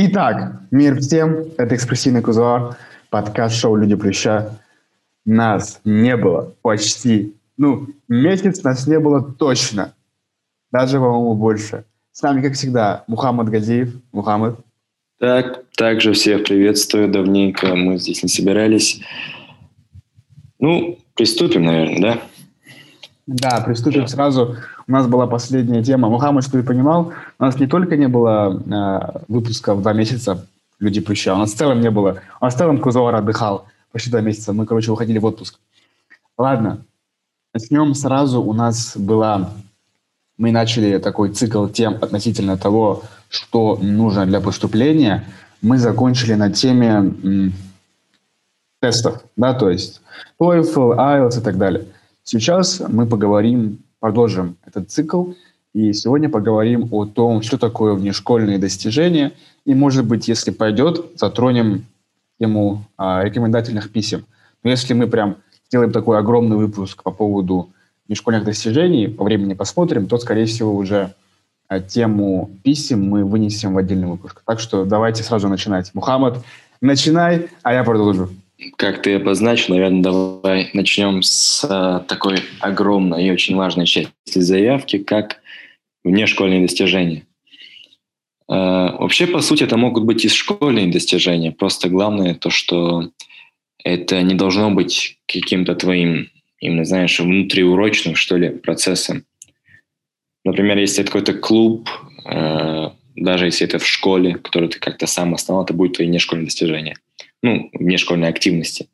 Итак, 0.00 0.60
мир 0.70 1.00
всем, 1.00 1.46
это 1.56 1.74
«Экспрессивный 1.74 2.22
кузуар», 2.22 2.76
подкаст-шоу 3.10 3.74
«Люди 3.74 3.96
Плюща». 3.96 4.56
Нас 5.24 5.80
не 5.84 6.16
было 6.16 6.54
почти, 6.62 7.34
ну, 7.56 7.88
месяц 8.06 8.62
нас 8.62 8.86
не 8.86 9.00
было 9.00 9.20
точно, 9.20 9.96
даже, 10.70 10.98
по-моему, 11.00 11.34
больше. 11.34 11.84
С 12.12 12.22
нами, 12.22 12.42
как 12.42 12.52
всегда, 12.52 13.02
Мухаммад 13.08 13.48
Газиев. 13.48 13.92
Мухаммад. 14.12 14.60
Так, 15.18 15.64
также 15.76 16.12
всех 16.12 16.44
приветствую. 16.44 17.10
Давненько 17.10 17.74
мы 17.74 17.98
здесь 17.98 18.22
не 18.22 18.28
собирались. 18.28 19.00
Ну, 20.60 20.96
приступим, 21.14 21.64
наверное, 21.64 22.00
да? 22.00 22.22
Да, 23.26 23.60
приступим 23.62 24.02
да. 24.02 24.06
сразу. 24.06 24.56
У 24.88 24.92
нас 24.92 25.06
была 25.06 25.26
последняя 25.26 25.82
тема. 25.84 26.08
Мухаммад, 26.08 26.44
что 26.44 26.52
ты 26.52 26.62
понимал, 26.62 27.12
у 27.38 27.44
нас 27.44 27.58
не 27.60 27.66
только 27.66 27.98
не 27.98 28.08
было 28.08 28.54
э, 28.58 29.18
выпуска 29.28 29.74
в 29.74 29.82
два 29.82 29.92
месяца 29.92 30.46
«Люди 30.80 31.02
Плюща», 31.02 31.34
у 31.34 31.36
нас 31.36 31.52
в 31.52 31.56
целом 31.58 31.82
не 31.82 31.90
было. 31.90 32.22
У 32.40 32.44
нас 32.46 32.54
в 32.54 32.58
целом 32.58 32.78
Кузовар 32.78 33.14
отдыхал 33.16 33.66
почти 33.92 34.10
два 34.10 34.22
месяца. 34.22 34.54
Мы, 34.54 34.64
короче, 34.64 34.90
уходили 34.90 35.18
в 35.18 35.26
отпуск. 35.26 35.58
Ладно, 36.38 36.78
начнем 37.52 37.94
сразу. 37.94 38.40
У 38.40 38.54
нас 38.54 38.96
была... 38.96 39.50
Мы 40.38 40.52
начали 40.52 40.96
такой 40.98 41.32
цикл 41.32 41.66
тем 41.66 41.98
относительно 42.00 42.56
того, 42.56 43.02
что 43.28 43.78
нужно 43.82 44.24
для 44.24 44.40
поступления. 44.40 45.26
Мы 45.60 45.76
закончили 45.76 46.32
на 46.32 46.50
теме 46.50 47.52
тестов, 48.80 49.22
да, 49.36 49.52
то 49.52 49.68
есть 49.68 50.00
TOEFL, 50.40 50.96
IELTS 50.96 51.40
и 51.40 51.42
так 51.42 51.58
далее. 51.58 51.84
Сейчас 52.22 52.80
мы 52.88 53.04
поговорим, 53.04 53.80
продолжим 54.00 54.56
этот 54.64 54.90
цикл, 54.90 55.32
и 55.74 55.92
сегодня 55.92 56.28
поговорим 56.28 56.88
о 56.92 57.06
том, 57.06 57.42
что 57.42 57.58
такое 57.58 57.94
внешкольные 57.94 58.58
достижения, 58.58 59.32
и, 59.64 59.74
может 59.74 60.06
быть, 60.06 60.28
если 60.28 60.50
пойдет, 60.50 61.12
затронем 61.16 61.84
тему 62.40 62.84
а, 62.96 63.22
рекомендательных 63.22 63.90
писем. 63.90 64.24
Но 64.62 64.70
если 64.70 64.94
мы 64.94 65.06
прям 65.06 65.36
сделаем 65.68 65.92
такой 65.92 66.18
огромный 66.18 66.56
выпуск 66.56 67.02
по 67.02 67.10
поводу 67.10 67.70
внешкольных 68.06 68.44
достижений, 68.44 69.08
по 69.08 69.24
времени 69.24 69.54
посмотрим, 69.54 70.06
то, 70.06 70.18
скорее 70.18 70.46
всего, 70.46 70.74
уже 70.74 71.14
а, 71.68 71.80
тему 71.80 72.50
писем 72.64 73.08
мы 73.08 73.24
вынесем 73.24 73.74
в 73.74 73.78
отдельный 73.78 74.08
выпуск. 74.08 74.42
Так 74.46 74.60
что 74.60 74.84
давайте 74.84 75.22
сразу 75.22 75.48
начинать. 75.48 75.90
Мухаммад, 75.94 76.42
начинай, 76.80 77.48
а 77.62 77.74
я 77.74 77.84
продолжу 77.84 78.30
как 78.76 79.02
ты 79.02 79.14
обозначил, 79.14 79.74
наверное, 79.74 80.02
давай 80.02 80.70
начнем 80.72 81.22
с 81.22 81.64
а, 81.68 82.00
такой 82.00 82.38
огромной 82.60 83.26
и 83.26 83.30
очень 83.30 83.56
важной 83.56 83.86
части 83.86 84.10
заявки, 84.24 84.98
как 84.98 85.40
внешкольные 86.04 86.62
достижения. 86.62 87.26
А, 88.48 88.96
вообще, 88.96 89.26
по 89.26 89.40
сути, 89.40 89.62
это 89.62 89.76
могут 89.76 90.04
быть 90.04 90.24
и 90.24 90.28
школьные 90.28 90.88
достижения. 90.88 91.52
Просто 91.52 91.88
главное 91.88 92.34
то, 92.34 92.50
что 92.50 93.10
это 93.84 94.22
не 94.22 94.34
должно 94.34 94.70
быть 94.70 95.18
каким-то 95.26 95.76
твоим, 95.76 96.30
именно, 96.58 96.84
знаешь, 96.84 97.20
внутриурочным, 97.20 98.16
что 98.16 98.36
ли, 98.36 98.50
процессом. 98.50 99.24
Например, 100.44 100.78
если 100.78 101.02
это 101.02 101.12
какой-то 101.12 101.34
клуб, 101.34 101.88
а, 102.24 102.92
даже 103.14 103.46
если 103.46 103.66
это 103.66 103.78
в 103.78 103.86
школе, 103.86 104.34
который 104.34 104.68
ты 104.68 104.80
как-то 104.80 105.06
сам 105.06 105.34
основал, 105.34 105.64
это 105.64 105.74
будет 105.74 105.92
твои 105.92 106.08
внешкольные 106.08 106.46
достижения– 106.46 106.96
ну, 107.42 107.70
внешкольной 107.72 108.28
активности. 108.28 108.88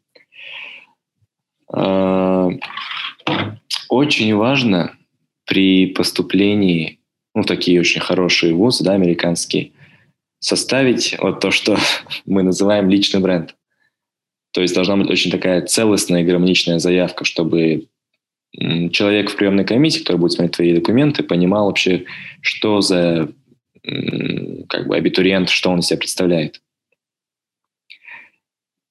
А, 1.72 2.50
очень 3.88 4.34
важно 4.34 4.96
при 5.46 5.86
поступлении 5.86 7.00
ну, 7.34 7.42
такие 7.42 7.80
очень 7.80 8.00
хорошие 8.00 8.54
вузы, 8.54 8.84
да, 8.84 8.92
американские, 8.92 9.72
составить 10.38 11.16
вот 11.18 11.40
то, 11.40 11.50
что 11.50 11.76
мы 12.26 12.42
называем 12.42 12.88
личный 12.88 13.20
бренд. 13.20 13.56
То 14.52 14.62
есть 14.62 14.74
должна 14.74 14.96
быть 14.96 15.10
очень 15.10 15.30
такая 15.30 15.62
целостная 15.62 16.22
и 16.22 16.24
гармоничная 16.24 16.78
заявка, 16.78 17.24
чтобы 17.24 17.88
человек 18.92 19.30
в 19.30 19.36
приемной 19.36 19.64
комиссии, 19.64 19.98
который 19.98 20.18
будет 20.18 20.32
смотреть 20.32 20.54
твои 20.54 20.74
документы, 20.74 21.24
понимал 21.24 21.66
вообще, 21.66 22.04
что 22.40 22.80
за 22.80 23.32
как 23.82 24.86
бы 24.86 24.96
абитуриент, 24.96 25.48
что 25.48 25.70
он 25.70 25.80
из 25.80 25.86
себя 25.86 25.98
представляет. 25.98 26.62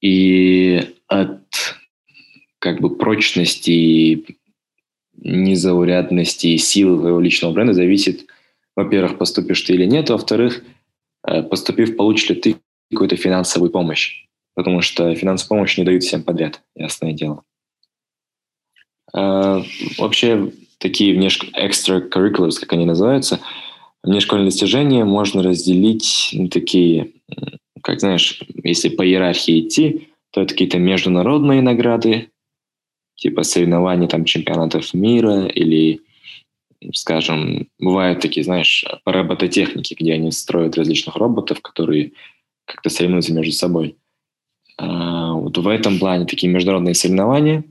И 0.04 0.82
от 1.08 1.40
как 2.60 2.82
бы 2.82 2.98
прочности, 2.98 4.26
незаурядности 5.16 6.48
и 6.48 6.58
силы 6.58 7.00
твоего 7.00 7.22
личного 7.22 7.54
бренда 7.54 7.74
зависит, 7.74 8.26
во-первых, 8.76 9.18
поступишь 9.18 9.62
ты 9.62 9.74
или 9.74 9.86
нет, 9.86 10.10
во-вторых, 10.10 10.62
э, 11.26 11.42
поступив, 11.44 11.96
получишь 11.96 12.30
ли 12.30 12.36
ты 12.36 12.56
какую-то 12.92 13.16
финансовую 13.16 13.72
помощь. 13.72 14.26
Потому 14.56 14.82
что 14.82 15.16
финансовую 15.16 15.60
помощь 15.60 15.78
не 15.78 15.86
дают 15.86 16.04
всем 16.04 16.22
подряд, 16.22 16.62
ясное 16.76 17.14
дело. 17.14 17.44
А, 19.14 19.64
вообще, 19.98 20.52
такие 20.80 21.16
внеш... 21.16 21.40
extracurriculars, 21.56 22.60
как 22.60 22.74
они 22.74 22.86
называются, 22.86 23.40
внешкольные 24.04 24.50
достижения 24.50 25.06
можно 25.06 25.42
разделить 25.44 26.32
на 26.34 26.50
такие 26.50 27.14
как 27.84 28.00
знаешь, 28.00 28.42
если 28.64 28.90
по 28.90 29.06
иерархии 29.06 29.60
идти, 29.60 30.08
то 30.32 30.42
это 30.42 30.54
какие-то 30.54 30.80
международные 30.80 31.62
награды, 31.62 32.32
типа 33.16 33.44
соревнований 33.44 34.08
там 34.08 34.26
чемпионатов 34.26 34.94
мира 34.94 35.46
или, 35.46 36.02
скажем, 36.94 37.68
бывают 37.78 38.22
такие, 38.22 38.44
знаешь, 38.44 38.86
по 39.04 39.12
робототехнике, 39.12 39.96
где 40.00 40.14
они 40.14 40.32
строят 40.32 40.78
различных 40.78 41.18
роботов, 41.18 41.62
которые 41.62 42.14
как-то 42.66 42.90
соревнуются 42.90 43.34
между 43.34 43.52
собой. 43.52 43.98
А, 44.78 45.34
вот 45.34 45.58
в 45.58 45.68
этом 45.68 46.00
плане 46.00 46.26
такие 46.26 46.52
международные 46.52 46.96
соревнования. 46.96 47.66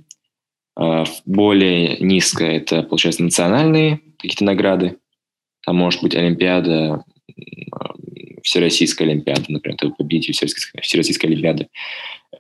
А, 0.76 1.04
более 1.24 1.96
низко 1.98 2.44
это, 2.44 2.82
получается, 2.82 3.22
национальные 3.22 4.00
какие-то 4.18 4.44
награды. 4.44 4.98
Там 5.64 5.76
может 5.76 6.02
быть 6.02 6.14
Олимпиада 6.14 7.02
Всероссийской 8.42 9.06
Олимпиады, 9.06 9.44
например, 9.48 9.78
ты 9.78 9.91
победитель 9.91 10.34
Всероссийской, 10.82 11.30
Олимпиады, 11.30 11.69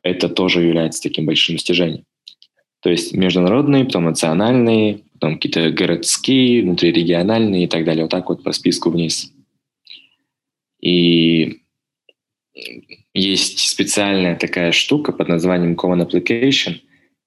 это 0.02 0.28
тоже 0.28 0.62
является 0.62 1.02
таким 1.02 1.26
большим 1.26 1.56
достижением. 1.56 2.04
То 2.80 2.90
есть 2.90 3.14
международные, 3.14 3.84
потом 3.84 4.04
национальные, 4.04 5.00
потом 5.14 5.34
какие-то 5.34 5.70
городские, 5.70 6.62
внутрирегиональные 6.62 7.64
и 7.64 7.66
так 7.68 7.84
далее. 7.84 8.04
Вот 8.04 8.10
так 8.10 8.28
вот 8.28 8.42
по 8.42 8.52
списку 8.52 8.90
вниз. 8.90 9.32
И 10.80 11.60
есть 13.14 13.60
специальная 13.60 14.36
такая 14.36 14.72
штука 14.72 15.12
под 15.12 15.28
названием 15.28 15.74
Common 15.74 16.06
Application. 16.06 16.80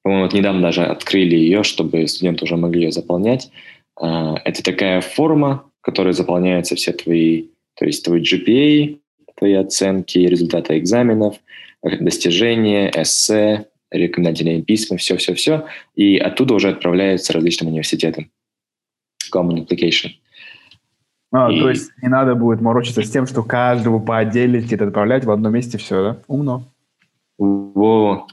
По-моему, 0.03 0.25
вот 0.25 0.33
недавно 0.33 0.61
даже 0.61 0.83
открыли 0.83 1.35
ее, 1.35 1.63
чтобы 1.63 2.07
студенты 2.07 2.43
уже 2.43 2.57
могли 2.57 2.83
ее 2.83 2.91
заполнять. 2.91 3.49
А, 3.95 4.35
это 4.43 4.61
такая 4.61 5.01
форма, 5.01 5.71
в 5.81 5.85
которой 5.85 6.13
заполняются 6.13 6.75
все 6.75 6.91
твои 6.91 7.45
то 7.75 7.85
есть 7.85 8.03
твой 8.03 8.21
GPA, 8.21 8.99
твои 9.37 9.53
оценки, 9.53 10.19
результаты 10.19 10.77
экзаменов, 10.77 11.37
достижения, 11.83 12.89
эссе, 12.89 13.67
рекомендательные 13.91 14.61
письма, 14.61 14.97
все-все-все. 14.97 15.65
И 15.95 16.17
оттуда 16.17 16.55
уже 16.55 16.69
отправляются 16.69 17.33
различным 17.33 17.69
университетам. 17.69 18.31
Common 19.33 19.65
Application. 19.65 20.11
А, 21.31 21.51
и... 21.51 21.59
То 21.59 21.69
есть 21.69 21.91
не 22.01 22.07
надо 22.07 22.35
будет 22.35 22.61
морочиться 22.61 23.03
с 23.03 23.09
тем, 23.09 23.27
что 23.27 23.43
каждого 23.43 23.99
по 23.99 24.17
отдельности 24.17 24.75
отправлять 24.75 25.25
в 25.25 25.31
одном 25.31 25.53
месте 25.53 25.77
все, 25.77 26.03
да? 26.03 26.17
Умно. 26.27 26.63
Во. 27.37 28.27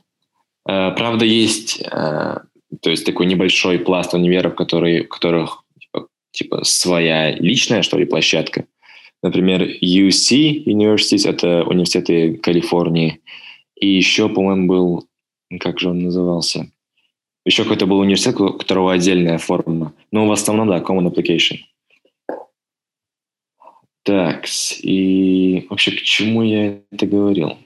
А, 0.64 0.92
правда, 0.92 1.24
есть 1.24 1.82
а, 1.91 2.42
то 2.80 2.91
есть 2.91 3.04
такой 3.04 3.26
небольшой 3.26 3.78
пласт 3.78 4.14
универов, 4.14 4.54
которые, 4.54 5.03
у 5.03 5.09
которых 5.09 5.64
типа, 5.78 6.06
типа 6.30 6.64
своя 6.64 7.32
личная, 7.32 7.82
что 7.82 7.98
ли, 7.98 8.04
площадка. 8.04 8.64
Например, 9.22 9.62
UC 9.62 10.65
Universities, 10.65 11.28
это 11.28 11.62
университеты 11.65 12.34
Калифорнии. 12.39 13.21
И 13.77 13.89
еще, 13.89 14.28
по-моему, 14.28 14.66
был, 14.66 15.09
как 15.60 15.78
же 15.78 15.91
он 15.91 16.01
назывался? 16.01 16.71
Еще 17.45 17.63
какой-то 17.63 17.86
был 17.86 17.98
университет, 17.98 18.41
у 18.41 18.53
которого 18.53 18.92
отдельная 18.92 19.39
форма. 19.39 19.92
Но 20.10 20.27
в 20.27 20.33
основном, 20.33 20.69
да, 20.69 20.78
Common 20.78 21.13
Application. 21.13 21.59
Так, 24.04 24.47
и 24.83 25.66
вообще 25.71 25.92
к 25.92 26.03
чему 26.03 26.42
я 26.42 26.80
это 26.91 27.07
говорил? 27.07 27.57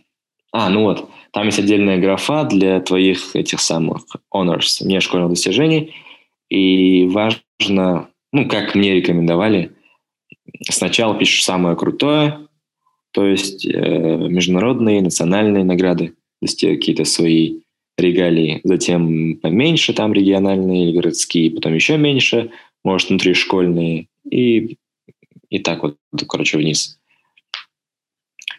А, 0.52 0.68
ну 0.68 0.82
вот, 0.84 1.08
там 1.32 1.46
есть 1.46 1.58
отдельная 1.58 1.98
графа 1.98 2.44
для 2.44 2.80
твоих 2.80 3.34
этих 3.34 3.60
самых 3.60 4.04
honors, 4.32 4.82
внешкольных 4.82 5.30
достижений. 5.30 5.94
И 6.50 7.06
важно, 7.06 8.08
ну, 8.32 8.48
как 8.48 8.74
мне 8.74 8.94
рекомендовали, 8.94 9.72
сначала 10.70 11.18
пишешь 11.18 11.44
самое 11.44 11.76
крутое, 11.76 12.46
то 13.12 13.26
есть 13.26 13.66
э, 13.66 13.70
международные, 13.70 15.02
национальные 15.02 15.64
награды, 15.64 16.08
то 16.08 16.14
есть 16.42 16.60
какие-то 16.60 17.04
свои 17.04 17.60
регалии, 17.96 18.60
затем 18.62 19.36
поменьше 19.36 19.94
там 19.94 20.12
региональные 20.12 20.84
или 20.84 20.96
городские, 20.96 21.50
потом 21.50 21.74
еще 21.74 21.96
меньше, 21.96 22.50
может, 22.84 23.08
внутришкольные, 23.08 24.08
и, 24.30 24.76
и 25.48 25.58
так 25.58 25.82
вот, 25.82 25.96
короче, 26.28 26.58
вниз. 26.58 26.98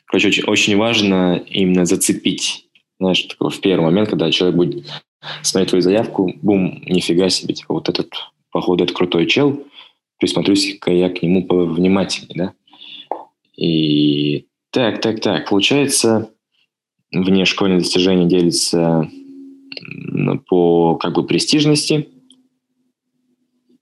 короче, 0.05 0.29
очень, 0.29 0.43
очень 0.45 0.77
важно 0.77 1.43
именно 1.47 1.85
зацепить. 1.85 2.65
Знаешь, 2.99 3.21
такой 3.23 3.51
в 3.51 3.59
первый 3.61 3.85
момент, 3.85 4.09
когда 4.09 4.31
человек 4.31 4.57
будет 4.57 4.85
смотреть 5.43 5.69
твою 5.69 5.81
заявку, 5.81 6.33
бум, 6.41 6.81
нифига 6.85 7.29
себе, 7.29 7.53
типа 7.53 7.75
вот 7.75 7.89
этот, 7.89 8.11
походу, 8.51 8.83
это 8.83 8.93
крутой 8.93 9.27
чел, 9.27 9.63
присмотрюсь-ка 10.19 10.91
я 10.91 11.09
к 11.09 11.21
нему 11.21 11.45
повнимательнее, 11.45 12.35
да. 12.35 12.53
И 13.55 14.45
так, 14.71 15.01
так, 15.01 15.19
так, 15.19 15.49
получается, 15.49 16.29
внешкольные 17.11 17.79
достижения 17.79 18.25
делятся 18.25 19.09
по 20.47 20.95
как 20.95 21.13
бы 21.15 21.25
престижности, 21.25 22.09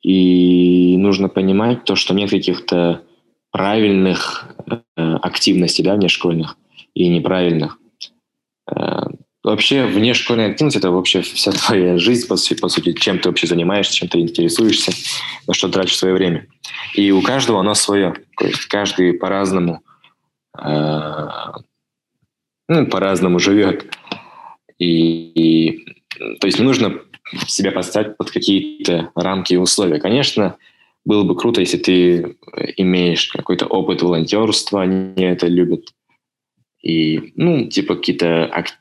и 0.01 0.97
нужно 0.97 1.29
понимать 1.29 1.83
то, 1.83 1.95
что 1.95 2.13
нет 2.13 2.29
каких-то 2.29 3.01
правильных 3.51 4.55
э, 4.67 4.79
активностей, 5.15 5.83
да, 5.83 5.95
внешкольных 5.95 6.57
и 6.93 7.07
неправильных. 7.07 7.79
Э, 8.69 9.04
вообще 9.45 9.85
внешкольная 9.85 10.51
активность– 10.51 10.77
это 10.77 10.91
вообще 10.91 11.21
вся 11.21 11.51
твоя 11.51 11.97
жизнь, 11.97 12.27
по, 12.27 12.35
по 12.35 12.69
сути, 12.69 12.93
чем 12.93 13.19
ты 13.19 13.29
вообще 13.29 13.47
занимаешься, 13.47 13.93
чем 13.93 14.07
ты 14.07 14.19
интересуешься, 14.19 14.91
на 15.47 15.53
что 15.53 15.69
тратишь 15.69 15.97
свое 15.97 16.13
время. 16.13 16.47
И 16.95 17.11
у 17.11 17.21
каждого 17.21 17.59
оно 17.59 17.75
свое. 17.75 18.15
То 18.37 18.47
есть 18.47 18.65
каждый 18.65 19.13
по-разному 19.13 19.81
э, 20.57 21.27
ну, 22.67 22.87
по-разному 22.87 23.39
живет. 23.39 23.85
И, 24.79 24.87
и 24.87 25.85
то 26.39 26.47
есть 26.47 26.59
нужно 26.59 26.99
себя 27.47 27.71
поставить 27.71 28.17
под 28.17 28.31
какие-то 28.31 29.11
рамки 29.15 29.53
и 29.53 29.57
условия. 29.57 29.99
Конечно, 29.99 30.57
было 31.05 31.23
бы 31.23 31.35
круто, 31.35 31.61
если 31.61 31.77
ты 31.77 32.37
имеешь 32.77 33.27
какой-то 33.27 33.67
опыт 33.67 34.01
волонтерства, 34.01 34.81
они 34.81 35.23
это 35.23 35.47
любят. 35.47 35.93
И, 36.85 37.33
ну, 37.35 37.65
типа 37.65 37.95
какие-то 37.95 38.45
ак- 38.45 38.77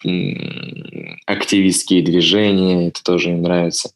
активистские 1.26 2.04
движения, 2.04 2.88
это 2.88 3.02
тоже 3.02 3.30
им 3.30 3.42
нравится. 3.42 3.92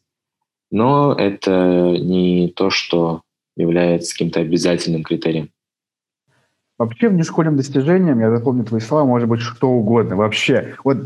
Но 0.71 1.13
это 1.13 1.95
не 1.99 2.51
то, 2.55 2.71
что 2.71 3.21
является 3.55 4.13
каким-то 4.13 4.39
обязательным 4.39 5.03
критерием. 5.03 5.49
Вообще, 6.79 7.09
внешкольным 7.09 7.55
достижением, 7.55 8.19
я 8.19 8.31
запомню 8.31 8.63
твои 8.63 8.81
слова, 8.81 9.05
может 9.05 9.29
быть 9.29 9.41
что 9.41 9.69
угодно. 9.69 10.15
Вообще. 10.15 10.75
Вот 10.83 10.97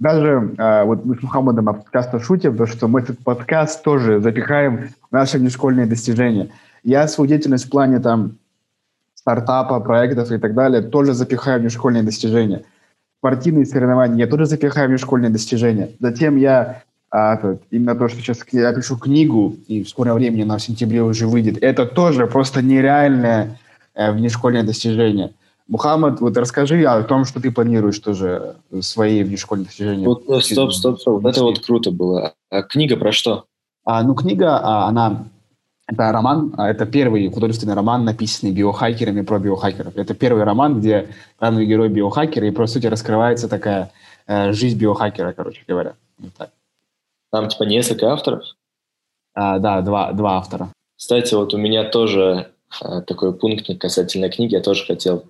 даже 0.00 0.54
э, 0.58 0.84
вот 0.84 1.04
мы 1.04 1.14
с 1.14 1.22
Мухаммадом 1.22 1.84
часто 1.92 2.18
шутим, 2.18 2.56
то, 2.56 2.66
что 2.66 2.88
мы 2.88 3.00
этот 3.00 3.20
подкаст 3.20 3.84
тоже 3.84 4.20
запихаем 4.20 4.88
в 5.08 5.12
наши 5.12 5.38
внешкольные 5.38 5.86
достижения. 5.86 6.48
Я 6.82 7.06
свою 7.06 7.28
деятельность 7.28 7.66
в 7.66 7.70
плане 7.70 8.00
там 8.00 8.38
стартапа, 9.18 9.80
проектов 9.80 10.30
и 10.30 10.38
так 10.38 10.54
далее 10.54 10.80
тоже 10.80 11.12
запихаю 11.12 11.60
внешкольные 11.60 12.02
достижения. 12.02 12.62
Спортивные 13.18 13.66
соревнования 13.66 14.18
я 14.18 14.26
тоже 14.28 14.46
запихаю 14.46 14.88
внешкольные 14.88 15.30
достижения. 15.30 15.90
Затем 15.98 16.36
я 16.36 16.82
а, 17.10 17.36
именно 17.70 17.96
то, 17.96 18.08
что 18.08 18.20
сейчас 18.20 18.44
я 18.52 18.72
пишу 18.72 18.96
книгу, 18.96 19.56
и 19.66 19.82
в 19.82 19.88
скором 19.88 20.14
времени 20.14 20.42
она 20.42 20.58
в 20.58 20.62
сентябре 20.62 21.02
уже 21.02 21.26
выйдет, 21.26 21.58
это 21.60 21.84
тоже 21.84 22.26
просто 22.28 22.62
нереальное 22.62 23.58
э, 23.94 24.12
внешкольное 24.12 24.62
достижение. 24.62 25.32
Мухаммад, 25.66 26.20
вот 26.20 26.36
расскажи 26.36 26.84
о 26.84 27.02
том, 27.02 27.24
что 27.24 27.40
ты 27.40 27.50
планируешь 27.50 27.98
тоже 27.98 28.56
свои 28.80 29.24
внешкольные 29.24 29.66
достижения. 29.66 30.06
Вот, 30.06 30.28
ну, 30.28 30.40
стоп, 30.40 30.72
стоп, 30.72 31.00
стоп. 31.00 31.26
Это 31.26 31.42
вот 31.42 31.58
круто 31.58 31.90
было. 31.90 32.34
А 32.50 32.62
книга 32.62 32.96
про 32.96 33.10
что? 33.10 33.46
А, 33.84 34.02
ну, 34.02 34.14
книга, 34.14 34.58
а, 34.62 34.86
она 34.86 35.24
это 35.88 36.12
роман, 36.12 36.54
а, 36.58 36.68
это 36.68 36.84
первый 36.84 37.28
художественный 37.30 37.74
роман, 37.74 38.04
написанный 38.04 38.52
биохакерами 38.52 39.22
про 39.22 39.38
биохакеров. 39.38 39.96
Это 39.96 40.14
первый 40.14 40.44
роман, 40.44 40.80
где 40.80 41.08
главный 41.38 41.64
герой 41.64 41.88
биохакер, 41.88 42.44
и, 42.44 42.50
по 42.50 42.66
сути, 42.66 42.86
раскрывается 42.86 43.48
такая 43.48 43.90
э, 44.26 44.52
жизнь 44.52 44.78
биохакера, 44.78 45.32
короче 45.32 45.62
говоря. 45.66 45.94
Вот 46.18 46.34
так. 46.34 46.50
Там, 47.32 47.48
типа, 47.48 47.62
несколько 47.62 48.12
авторов? 48.12 48.44
А, 49.34 49.58
да, 49.58 49.80
два, 49.80 50.12
два 50.12 50.36
автора. 50.36 50.70
Кстати, 50.96 51.34
вот 51.34 51.54
у 51.54 51.58
меня 51.58 51.84
тоже 51.84 52.52
а, 52.82 53.00
такой 53.00 53.32
пункт 53.32 53.66
касательно 53.80 54.28
книги. 54.28 54.54
Я 54.54 54.60
тоже 54.60 54.84
хотел 54.84 55.24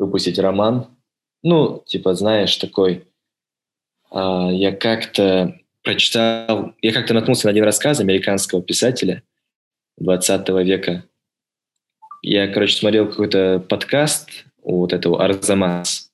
выпустить 0.00 0.38
роман. 0.38 0.88
Ну, 1.44 1.82
типа, 1.86 2.14
знаешь, 2.14 2.56
такой... 2.56 3.06
Э, 4.10 4.48
я 4.50 4.74
как-то 4.74 5.54
прочитал... 5.84 6.72
Я 6.82 6.92
как-то 6.92 7.14
наткнулся 7.14 7.46
на 7.46 7.50
один 7.52 7.62
рассказ 7.62 8.00
американского 8.00 8.62
писателя 8.62 9.22
20 9.98 10.48
века. 10.64 11.04
Я, 12.22 12.48
короче, 12.48 12.76
смотрел 12.76 13.08
какой-то 13.08 13.64
подкаст 13.68 14.44
у 14.62 14.78
вот 14.78 14.92
этого 14.92 15.22
Арзамас. 15.24 16.10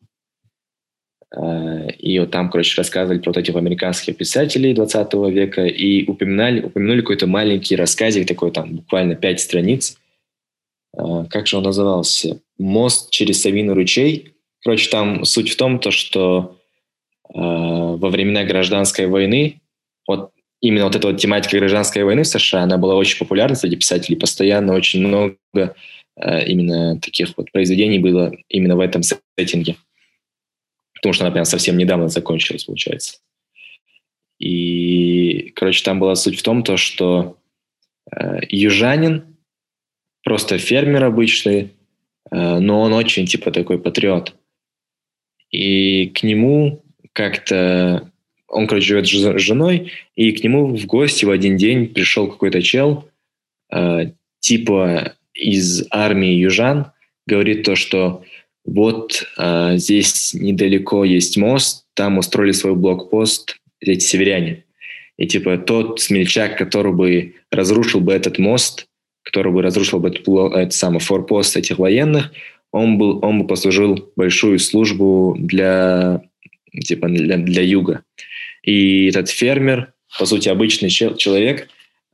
И 1.99 2.19
вот 2.19 2.31
там, 2.31 2.51
короче, 2.51 2.75
рассказывали 2.79 3.19
про 3.19 3.31
вот 3.31 3.37
этих 3.37 3.55
американских 3.55 4.17
писателей 4.17 4.73
20 4.73 5.13
века 5.31 5.67
и 5.67 6.09
упоминали, 6.09 6.63
упомянули 6.63 7.03
какой-то 7.03 7.27
маленький 7.27 7.77
рассказик, 7.77 8.27
такой 8.27 8.51
там 8.51 8.77
буквально 8.77 9.15
пять 9.15 9.41
страниц. 9.41 9.99
Как 10.95 11.47
же 11.47 11.59
он 11.59 11.65
назывался? 11.65 12.41
мост 12.59 13.11
через 13.11 13.41
Савиный 13.41 13.75
ручей. 13.75 14.35
Короче, 14.63 14.91
там 14.91 15.25
суть 15.25 15.51
в 15.51 15.57
том, 15.57 15.79
то, 15.79 15.91
что 15.91 16.59
э, 17.29 17.39
во 17.39 18.11
времена 18.11 18.45
гражданской 18.45 19.07
войны, 19.07 19.61
вот 20.07 20.33
именно 20.61 20.85
вот 20.85 20.97
эта 20.97 21.09
вот 21.09 21.21
тематика 21.21 21.59
гражданской 21.59 22.05
войны 22.05 22.23
в 22.23 22.27
США, 22.27 22.63
она 22.63 22.79
была 22.79 22.97
очень 22.97 23.19
популярна 23.19 23.55
среди 23.55 23.77
писателей, 23.77 24.17
постоянно 24.17 24.75
очень 24.75 25.07
много 25.07 25.37
э, 25.55 26.47
именно 26.47 26.99
таких 27.01 27.37
вот 27.37 27.51
произведений 27.53 27.99
было 27.99 28.33
именно 28.49 28.77
в 28.77 28.81
этом 28.81 29.03
сеттинге. 29.03 29.77
Потому 30.95 31.13
что 31.13 31.25
она 31.25 31.33
прям 31.33 31.45
совсем 31.45 31.77
недавно 31.77 32.09
закончилась, 32.09 32.65
получается. 32.65 33.19
И, 34.39 35.53
короче, 35.55 35.85
там 35.85 36.01
была 36.01 36.15
суть 36.17 36.39
в 36.39 36.43
том, 36.43 36.63
то, 36.63 36.77
что 36.77 37.37
э, 38.11 38.41
южанин, 38.49 39.37
просто 40.23 40.59
фермер 40.59 41.05
обычный, 41.05 41.73
Э, 42.31 42.59
но 42.59 42.83
он 42.83 42.93
очень 42.93 43.27
типа 43.27 43.51
такой 43.51 43.79
патриот. 43.79 44.35
И 45.51 46.09
к 46.09 46.23
нему 46.23 46.85
как-то... 47.13 48.11
Он, 48.49 48.67
короче, 48.67 48.87
живет 48.87 49.07
с 49.07 49.43
женой, 49.43 49.93
и 50.17 50.33
к 50.33 50.43
нему 50.43 50.75
в 50.75 50.87
гости 50.87 51.25
в 51.25 51.31
один 51.31 51.57
день 51.57 51.87
пришел 51.89 52.29
какой-то 52.29 52.63
чел, 52.63 53.09
э, 53.73 54.13
типа 54.41 55.15
из 55.35 55.87
армии 55.91 56.33
южан, 56.33 56.93
говорит 57.27 57.63
то, 57.65 57.77
что 57.77 58.23
вот 58.65 59.25
э, 59.37 59.77
здесь 59.77 60.35
недалеко 60.35 61.05
есть 61.05 61.37
мост, 61.37 61.85
там 61.95 62.19
устроили 62.19 62.53
свой 62.53 62.75
блокпост 62.75 63.57
эти 63.81 64.01
северяне. 64.01 64.65
И 65.17 65.27
типа 65.27 65.59
тот 65.59 66.01
смельчак, 66.01 66.57
который 66.57 66.93
бы 66.93 67.35
разрушил 67.51 68.01
бы 68.01 68.13
этот 68.13 68.39
мост, 68.39 68.87
который 69.23 69.53
бы 69.53 69.63
разрушил 69.63 70.01
бы 70.01 70.09
этот, 70.09 70.27
этот 70.29 70.73
самый 70.73 71.01
форпост 71.01 71.57
этих 71.57 71.79
военных, 71.79 72.33
он, 72.73 72.99
был, 72.99 73.25
он 73.25 73.43
бы 73.43 73.47
послужил 73.47 74.11
большую 74.17 74.59
службу 74.59 75.37
для, 75.39 76.23
типа, 76.85 77.09
для, 77.09 77.37
для 77.37 77.63
юга. 77.63 78.03
И 78.69 79.07
этот 79.07 79.31
фермер, 79.31 79.95
по 80.19 80.27
сути, 80.27 80.51
обычный 80.51 80.91
чел, 80.91 81.17
человек, 81.17 81.71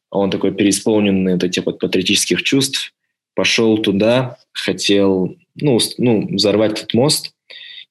он 0.09 0.31
такой 0.31 0.55
переисполненный 0.55 1.33
вот 1.33 1.43
этих 1.43 1.67
вот 1.67 1.81
патриотических 1.81 2.45
чувств, 2.45 2.95
пошел 3.35 3.77
туда, 3.79 4.39
хотел 4.53 5.37
ну, 5.57 5.81
ну, 5.99 6.29
взорвать 6.33 6.79
этот 6.79 6.95
мост, 6.95 7.35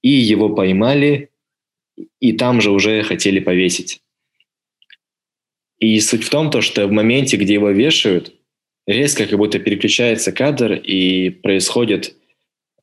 и 0.02 0.12
его 0.12 0.48
поймали, 0.48 1.30
и 2.22 2.32
там 2.32 2.62
же 2.62 2.72
уже 2.72 3.04
хотели 3.04 3.42
повесить. 3.42 4.02
И 5.80 6.00
суть 6.00 6.24
в 6.24 6.30
том, 6.30 6.50
то, 6.50 6.62
что 6.62 6.88
в 6.88 6.92
моменте, 6.94 7.36
где 7.36 7.56
его 7.56 7.70
вешают, 7.72 8.34
резко 8.88 9.26
как 9.26 9.38
будто 9.38 9.60
переключается 9.60 10.32
кадр 10.32 10.72
и 10.72 11.32
происходит, 11.32 12.16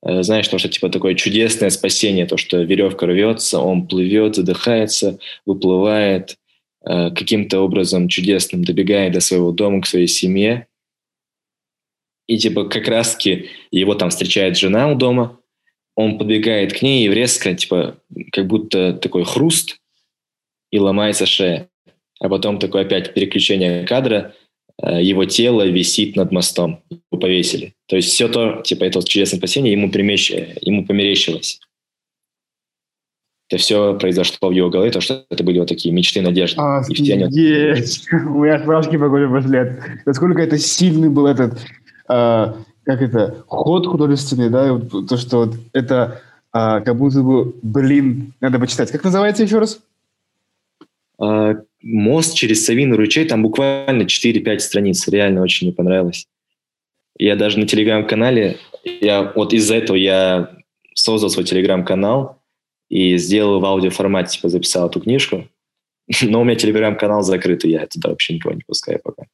знаешь, 0.02 0.48
то, 0.48 0.58
что 0.58 0.68
типа 0.68 0.88
такое 0.88 1.14
чудесное 1.14 1.70
спасение, 1.70 2.26
то, 2.26 2.36
что 2.36 2.62
веревка 2.62 3.06
рвется, 3.06 3.58
он 3.58 3.86
плывет, 3.86 4.36
задыхается, 4.36 5.18
выплывает, 5.44 6.36
э, 6.84 7.10
каким-то 7.10 7.60
образом 7.60 8.08
чудесным 8.08 8.64
добегает 8.64 9.12
до 9.12 9.20
своего 9.20 9.52
дома, 9.52 9.82
к 9.82 9.86
своей 9.86 10.06
семье. 10.06 10.66
И 12.26 12.38
типа 12.38 12.64
как 12.64 12.88
раз-таки 12.88 13.50
его 13.70 13.94
там 13.94 14.10
встречает 14.10 14.56
жена 14.56 14.90
у 14.90 14.94
дома, 14.94 15.38
он 15.96 16.16
подбегает 16.16 16.72
к 16.72 16.82
ней 16.82 17.06
и 17.06 17.10
резко, 17.10 17.54
типа, 17.54 17.98
как 18.32 18.46
будто 18.46 18.94
такой 18.94 19.24
хруст, 19.24 19.80
и 20.70 20.78
ломается 20.78 21.26
шея. 21.26 21.68
А 22.20 22.28
потом 22.28 22.58
такое 22.58 22.82
опять 22.82 23.12
переключение 23.12 23.84
кадра, 23.84 24.34
Э, 24.34 24.39
его 24.82 25.24
тело 25.24 25.66
висит 25.66 26.16
над 26.16 26.32
мостом, 26.32 26.82
его 26.90 27.20
повесили. 27.20 27.74
То 27.86 27.96
есть 27.96 28.10
все 28.10 28.28
то, 28.28 28.62
типа, 28.62 28.84
это 28.84 29.02
чудесное 29.02 29.38
спасение 29.38 29.72
ему, 29.72 29.90
примещ... 29.90 30.30
ему 30.60 30.86
померещилось. 30.86 31.60
Это 33.50 33.60
все 33.60 33.98
произошло 33.98 34.48
в 34.48 34.52
его 34.52 34.70
голове, 34.70 34.92
то, 34.92 35.00
что 35.00 35.26
это 35.28 35.42
были 35.42 35.58
вот 35.58 35.68
такие 35.68 35.92
мечты, 35.92 36.20
надежды. 36.20 36.60
А, 36.60 36.82
и 36.88 36.94
все 36.94 37.14
они... 37.14 37.24
У 38.12 38.44
меня 38.44 38.60
справки 38.60 38.96
по 38.96 39.08
году 39.08 39.32
пошли. 39.32 39.72
Насколько 40.06 40.42
это 40.42 40.56
сильный 40.56 41.08
был 41.08 41.26
этот, 41.26 41.54
э, 42.08 42.54
как 42.84 43.02
это, 43.02 43.44
ход 43.48 43.88
художественный, 43.88 44.50
да, 44.50 44.78
то, 44.78 45.16
что 45.16 45.46
вот 45.46 45.56
это 45.72 46.22
а, 46.52 46.80
как 46.80 46.96
будто 46.96 47.22
бы, 47.22 47.54
блин, 47.62 48.34
надо 48.40 48.60
почитать. 48.60 48.92
Как 48.92 49.02
называется 49.02 49.42
еще 49.42 49.58
раз? 49.58 49.80
Мост 51.82 52.34
через 52.34 52.64
Савиный 52.64 52.96
ручей, 52.96 53.24
там 53.24 53.42
буквально 53.42 54.02
4-5 54.02 54.58
страниц. 54.58 55.08
Реально 55.08 55.42
очень 55.42 55.68
мне 55.68 55.74
понравилось. 55.74 56.26
Я 57.18 57.36
даже 57.36 57.58
на 57.58 57.66
телеграм-канале, 57.66 58.56
я 58.84 59.32
вот 59.34 59.52
из-за 59.52 59.76
этого 59.76 59.96
я 59.96 60.50
создал 60.94 61.30
свой 61.30 61.44
телеграм-канал 61.44 62.40
и 62.88 63.16
сделал 63.16 63.60
в 63.60 63.64
аудиоформате, 63.64 64.36
типа 64.36 64.48
записал 64.48 64.88
эту 64.88 65.00
книжку. 65.00 65.46
Но 66.22 66.40
у 66.40 66.44
меня 66.44 66.56
телеграм-канал 66.56 67.22
закрытый, 67.22 67.70
я 67.70 67.86
туда 67.86 68.10
вообще 68.10 68.34
никого 68.34 68.54
не 68.54 68.62
пускаю 68.66 69.00
пока. 69.02 69.24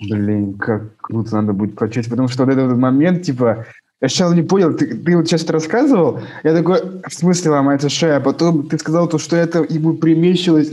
Блин, 0.00 0.54
как 0.54 0.96
круто 0.98 1.34
надо 1.34 1.52
будет 1.52 1.74
прочесть, 1.74 2.08
потому 2.08 2.28
что 2.28 2.44
вот 2.44 2.52
этот 2.52 2.76
момент, 2.76 3.22
типа, 3.22 3.66
я 4.00 4.08
сейчас 4.08 4.32
не 4.32 4.42
понял, 4.42 4.76
ты, 4.76 4.96
ты 4.96 5.16
вот 5.16 5.26
сейчас 5.26 5.42
это 5.42 5.54
рассказывал, 5.54 6.20
я 6.44 6.54
такой, 6.54 7.00
в 7.04 7.12
смысле 7.12 7.50
ломается 7.50 7.88
шея, 7.88 8.16
а 8.16 8.20
потом 8.20 8.68
ты 8.68 8.78
сказал 8.78 9.08
то, 9.08 9.18
что 9.18 9.34
это 9.34 9.66
ему 9.68 9.96
примещилось, 9.96 10.70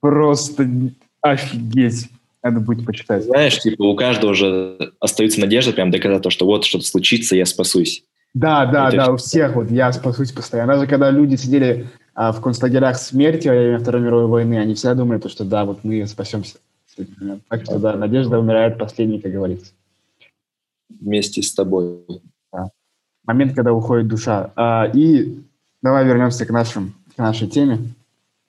просто 0.00 0.68
офигеть. 1.20 2.08
Надо 2.42 2.60
будет 2.60 2.86
почитать. 2.86 3.24
Знаешь, 3.24 3.58
типа 3.58 3.82
у 3.82 3.96
каждого 3.96 4.30
уже 4.30 4.92
остается 5.00 5.40
надежда 5.40 5.72
прям 5.72 5.90
доказать 5.90 6.22
то, 6.22 6.30
что 6.30 6.46
вот 6.46 6.64
что-то 6.64 6.84
случится, 6.84 7.34
я 7.36 7.44
спасусь. 7.44 8.04
Да, 8.34 8.66
да, 8.66 8.88
это 8.88 8.96
да, 8.96 9.12
у 9.12 9.16
всех 9.16 9.54
вот 9.54 9.70
я 9.70 9.92
спасусь 9.92 10.30
постоянно. 10.30 10.74
Даже 10.74 10.86
когда 10.86 11.10
люди 11.10 11.34
сидели 11.34 11.86
а, 12.14 12.32
в 12.32 12.40
концлагерях 12.40 12.98
смерти 12.98 13.48
во 13.48 13.54
время 13.54 13.78
Второй 13.78 14.02
мировой 14.02 14.26
войны, 14.26 14.58
они 14.58 14.74
всегда 14.74 14.94
думали, 14.94 15.18
то, 15.18 15.28
что 15.28 15.44
да, 15.44 15.64
вот 15.64 15.82
мы 15.82 16.06
спасемся. 16.06 16.58
Так 17.48 17.62
что 17.64 17.78
да, 17.78 17.94
надежда 17.94 18.38
умирает 18.38 18.78
последней, 18.78 19.20
как 19.20 19.32
говорится. 19.32 19.72
Вместе 20.88 21.42
с 21.42 21.52
тобой. 21.54 21.98
Да. 22.52 22.70
Момент, 23.24 23.54
когда 23.54 23.72
уходит 23.72 24.08
душа. 24.08 24.52
А, 24.56 24.90
и 24.92 25.40
давай 25.82 26.04
вернемся 26.04 26.44
к, 26.44 26.50
нашим, 26.50 26.94
к 27.14 27.18
нашей 27.18 27.48
теме. 27.48 27.78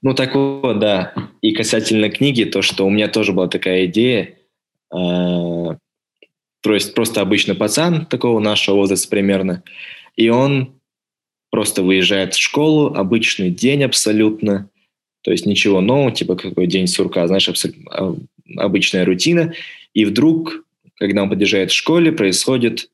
Ну, 0.02 0.14
так 0.14 0.36
вот, 0.36 0.80
да. 0.80 1.14
И 1.42 1.52
касательно 1.52 2.10
книги, 2.10 2.46
то, 2.46 2.62
что 2.62 2.86
у 2.86 2.90
меня 2.90 3.08
тоже 3.08 3.34
была 3.34 3.48
такая 3.48 3.86
идея. 3.86 4.38
Э, 4.94 5.76
то 6.62 6.74
есть 6.74 6.94
просто 6.94 7.22
обычный 7.22 7.56
пацан 7.56 8.06
такого 8.06 8.40
нашего 8.40 8.78
возраста 8.78 9.10
примерно. 9.10 9.64
И 10.16 10.30
он 10.30 10.80
просто 11.52 11.84
выезжает 11.84 12.36
в 12.36 12.40
школу, 12.40 12.94
обычный 12.96 13.50
день 13.50 13.84
абсолютно. 13.84 14.70
То 15.22 15.32
есть 15.32 15.46
ничего 15.46 15.82
нового, 15.82 16.12
типа 16.12 16.36
какой 16.36 16.68
день 16.68 16.88
сурка, 16.88 17.28
знаешь, 17.28 17.50
абсолютно 17.50 18.18
обычная 18.58 19.06
рутина. 19.06 19.54
И 19.94 20.06
вдруг, 20.06 20.64
когда 20.96 21.24
он 21.24 21.30
подъезжает 21.30 21.72
в 21.72 21.76
школе, 21.76 22.12
происходит 22.12 22.90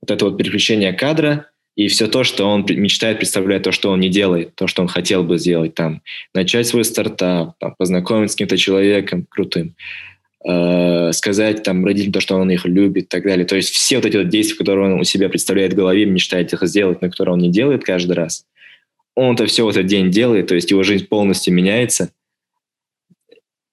вот 0.00 0.10
это 0.10 0.24
вот 0.24 0.38
переключение 0.38 0.92
кадра, 0.92 1.47
и 1.78 1.86
все 1.86 2.08
то, 2.08 2.24
что 2.24 2.44
он 2.44 2.66
мечтает, 2.68 3.18
представляет 3.18 3.62
то, 3.62 3.70
что 3.70 3.92
он 3.92 4.00
не 4.00 4.08
делает, 4.08 4.56
то, 4.56 4.66
что 4.66 4.82
он 4.82 4.88
хотел 4.88 5.22
бы 5.22 5.38
сделать, 5.38 5.76
там, 5.76 6.02
начать 6.34 6.66
свой 6.66 6.84
стартап, 6.84 7.56
там, 7.60 7.76
познакомиться 7.78 8.32
с 8.32 8.34
каким-то 8.34 8.56
человеком 8.56 9.24
крутым, 9.30 9.76
э, 10.44 11.12
сказать 11.12 11.62
там 11.62 11.84
родителям 11.84 12.12
то, 12.12 12.20
что 12.20 12.34
он 12.34 12.50
их 12.50 12.64
любит 12.64 13.04
и 13.04 13.06
так 13.06 13.22
далее. 13.22 13.46
То 13.46 13.54
есть 13.54 13.70
все 13.70 13.94
вот 13.94 14.06
эти 14.06 14.16
вот 14.16 14.28
действия, 14.28 14.58
которые 14.58 14.92
он 14.92 15.00
у 15.00 15.04
себя 15.04 15.28
представляет 15.28 15.74
в 15.74 15.76
голове, 15.76 16.04
мечтает 16.04 16.52
их 16.52 16.60
сделать, 16.64 17.00
но 17.00 17.10
которые 17.10 17.34
он 17.34 17.38
не 17.38 17.48
делает 17.48 17.84
каждый 17.84 18.16
раз, 18.16 18.44
он 19.14 19.36
это 19.36 19.46
все 19.46 19.64
в 19.64 19.68
этот 19.68 19.86
день 19.86 20.10
делает, 20.10 20.48
то 20.48 20.56
есть 20.56 20.72
его 20.72 20.82
жизнь 20.82 21.06
полностью 21.06 21.54
меняется. 21.54 22.10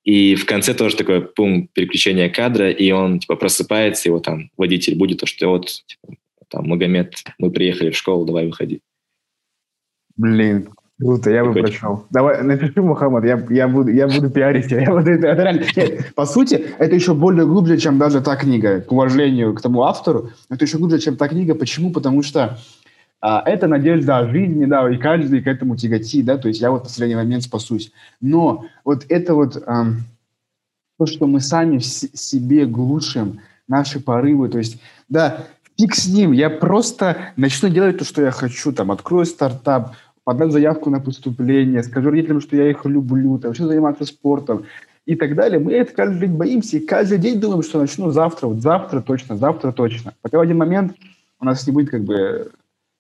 И 0.04 0.36
в 0.36 0.46
конце 0.46 0.76
тоже 0.76 0.96
такое, 0.96 1.22
пум, 1.22 1.70
переключение 1.74 2.30
кадра, 2.30 2.70
и 2.70 2.92
он 2.92 3.18
типа 3.18 3.36
просыпается, 3.36 4.10
его 4.10 4.20
там 4.20 4.52
водитель 4.58 4.94
будет, 4.94 5.22
то 5.22 5.26
что 5.26 5.48
вот 5.48 5.66
типа, 5.88 6.18
там, 6.56 6.68
Магомед, 6.68 7.16
мы 7.38 7.52
приехали 7.52 7.92
в 7.92 7.98
школу, 7.98 8.26
давай 8.26 8.48
выходи. 8.48 8.82
Блин, 10.16 10.70
Круто, 10.98 11.30
я 11.30 11.44
бы 11.44 11.52
прочел. 11.52 12.06
Давай, 12.10 12.42
напиши, 12.42 12.82
Мухаммад, 12.82 13.26
я, 13.26 13.46
я, 13.50 13.68
буду, 13.68 13.92
я 13.92 14.08
буду 14.08 14.30
пиарить. 14.30 14.72
Я 14.72 14.92
буду, 14.92 15.12
это, 15.12 15.28
это 15.28 15.44
реально, 15.44 15.66
нет, 15.76 16.16
по 16.16 16.26
сути, 16.26 16.68
это 16.80 16.96
еще 16.96 17.14
более 17.14 17.46
глубже, 17.46 17.78
чем 17.78 17.98
даже 17.98 18.22
та 18.22 18.38
книга, 18.38 18.80
к 18.80 18.90
уважению 18.94 19.54
к 19.54 19.62
тому 19.62 19.84
автору. 19.84 20.30
Это 20.50 20.64
еще 20.64 20.78
глубже, 20.78 21.00
чем 21.00 21.18
та 21.18 21.28
книга. 21.28 21.54
Почему? 21.54 21.92
Потому 21.92 22.24
что 22.24 22.58
а, 23.20 23.44
это 23.46 23.68
надежда 23.68 24.20
о 24.20 24.30
жизни, 24.30 24.64
да, 24.64 24.90
и 24.90 24.96
каждый 24.96 25.42
к 25.42 25.48
этому 25.48 25.76
тяготит, 25.76 26.24
да, 26.24 26.38
то 26.38 26.48
есть 26.48 26.62
я 26.62 26.72
вот 26.72 26.84
в 26.84 26.84
последний 26.84 27.16
момент 27.18 27.44
спасусь. 27.44 27.92
Но 28.22 28.66
вот 28.86 29.06
это 29.10 29.36
вот 29.36 29.62
а, 29.68 29.88
то, 30.98 31.06
что 31.06 31.28
мы 31.28 31.42
сами 31.42 31.80
в 31.80 31.84
себе 31.84 32.66
глушим, 32.66 33.42
наши 33.68 34.00
порывы, 34.00 34.48
то 34.48 34.60
есть, 34.60 34.80
да, 35.10 35.46
фиг 35.78 35.96
с 35.96 36.08
ним, 36.08 36.32
я 36.32 36.50
просто 36.50 37.18
начну 37.36 37.70
делать 37.70 37.98
то, 37.98 38.06
что 38.06 38.22
я 38.22 38.32
хочу, 38.32 38.72
там, 38.72 38.92
открою 38.92 39.26
стартап, 39.26 39.96
подам 40.24 40.52
заявку 40.52 40.90
на 40.90 41.00
поступление, 41.00 41.84
скажу 41.84 42.10
родителям, 42.10 42.42
что 42.42 42.56
я 42.56 42.70
их 42.70 42.86
люблю, 42.86 43.38
там, 43.38 43.52
начну 43.52 43.68
заниматься 43.68 44.06
спортом 44.06 44.66
и 45.06 45.16
так 45.16 45.36
далее. 45.36 45.60
Мы 45.60 45.74
это 45.74 45.94
каждый 45.94 46.20
день 46.20 46.38
боимся, 46.38 46.78
и 46.78 46.86
каждый 46.86 47.20
день 47.20 47.40
думаем, 47.40 47.62
что 47.62 47.80
начну 47.80 48.12
завтра, 48.12 48.48
вот 48.48 48.62
завтра 48.62 49.02
точно, 49.02 49.38
завтра 49.38 49.72
точно. 49.72 50.14
Пока 50.22 50.38
в 50.38 50.42
один 50.42 50.58
момент 50.58 50.96
у 51.40 51.46
нас 51.46 51.66
не 51.68 51.74
будет 51.74 51.90
как 51.90 52.04
бы 52.04 52.52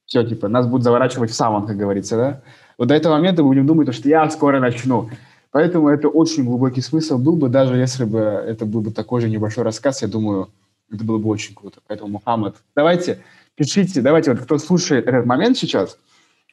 все, 0.06 0.24
типа, 0.24 0.48
нас 0.48 0.68
будут 0.68 0.84
заворачивать 0.84 1.32
в 1.32 1.34
саван, 1.34 1.66
как 1.66 1.78
говорится, 1.78 2.16
да? 2.16 2.42
Вот 2.78 2.90
до 2.90 2.94
этого 2.94 3.14
момента 3.14 3.42
мы 3.42 3.50
будем 3.50 3.66
думать, 3.66 3.94
что 3.94 4.08
я 4.08 4.30
скоро 4.30 4.60
начну. 4.60 5.10
Поэтому 5.52 5.88
это 5.88 6.10
очень 6.10 6.44
глубокий 6.44 6.82
смысл 6.82 7.18
был 7.18 7.38
бы, 7.38 7.50
даже 7.50 7.78
если 7.78 8.04
бы 8.04 8.20
это 8.20 8.66
был 8.66 8.82
бы 8.82 8.92
такой 8.92 9.22
же 9.22 9.30
небольшой 9.30 9.64
рассказ, 9.64 10.02
я 10.02 10.08
думаю, 10.08 10.50
это 10.92 11.04
было 11.04 11.18
бы 11.18 11.30
очень 11.30 11.56
круто. 11.56 11.82
Поэтому, 11.88 12.10
Мухаммад, 12.10 12.58
давайте, 12.76 13.20
пишите, 13.56 14.02
давайте, 14.02 14.32
вот 14.32 14.42
кто 14.42 14.58
слушает 14.58 15.08
этот 15.08 15.26
момент 15.26 15.58
сейчас, 15.58 15.98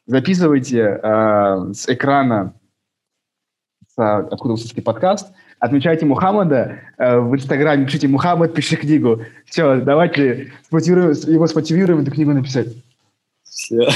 записывайте 0.06 1.00
э, 1.02 1.72
с 1.74 1.88
экрана, 1.88 2.54
с, 3.94 3.98
откуда 3.98 4.52
вы 4.52 4.58
слушаете 4.58 4.82
подкаст, 4.82 5.32
отмечайте 5.58 6.06
Мухаммада 6.06 6.80
э, 6.98 7.18
в 7.18 7.34
Инстаграме, 7.34 7.86
пишите 7.86 8.08
«Мухаммад, 8.08 8.54
пиши 8.54 8.76
книгу». 8.76 9.22
Все, 9.46 9.80
давайте 9.80 10.52
смотивируем, 10.68 11.12
его 11.12 11.46
смотивируем 11.46 12.00
эту 12.00 12.10
книгу 12.10 12.32
написать. 12.32 12.68
Все. 13.44 13.88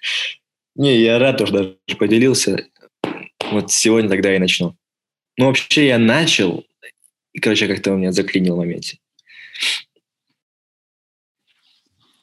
Не, 0.74 0.96
я 0.96 1.18
рад, 1.18 1.40
что 1.40 1.52
даже 1.52 1.98
поделился. 1.98 2.66
Вот 3.50 3.70
сегодня 3.70 4.10
тогда 4.10 4.34
и 4.34 4.38
начну. 4.38 4.74
Ну, 5.38 5.46
вообще 5.46 5.86
я 5.86 5.98
начал, 5.98 6.64
и, 7.32 7.40
короче, 7.40 7.68
как-то 7.68 7.92
у 7.92 7.96
меня 7.96 8.12
заклинил 8.12 8.54
в 8.56 8.58
моменте. 8.58 8.98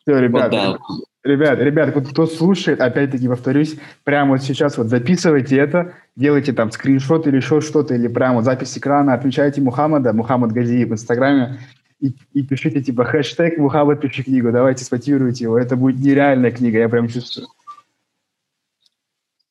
Все, 0.05 0.19
ребят, 0.19 0.51
вот, 0.51 0.51
да. 0.51 0.77
ребят, 1.23 1.59
ребят, 1.59 1.95
вот 1.95 2.09
кто 2.09 2.27
слушает, 2.27 2.81
опять-таки 2.81 3.27
повторюсь, 3.27 3.77
прямо 4.03 4.31
вот 4.31 4.43
сейчас 4.43 4.77
вот 4.77 4.87
записывайте 4.87 5.55
это, 5.57 5.93
делайте 6.17 6.51
там 6.51 6.71
скриншот 6.71 7.25
или 7.27 7.37
еще 7.37 7.61
что-то, 7.61 7.95
или 7.95 8.09
прямо 8.09 8.35
вот 8.35 8.43
запись 8.43 8.77
экрана, 8.77 9.13
отмечайте 9.13 9.61
Мухаммада, 9.61 10.11
Мухаммад 10.11 10.51
Газиев 10.51 10.89
в 10.89 10.93
Инстаграме, 10.93 11.59
и, 12.01 12.13
и 12.33 12.43
пишите 12.43 12.81
типа 12.81 13.05
хэштег 13.05 13.57
Мухаммад 13.57 14.01
пиши 14.01 14.23
книгу, 14.23 14.51
давайте 14.51 14.83
спотируйте 14.83 15.45
его, 15.45 15.57
это 15.57 15.77
будет 15.77 15.99
нереальная 16.01 16.51
книга, 16.51 16.79
я 16.79 16.89
прям 16.89 17.07
чувствую. 17.07 17.47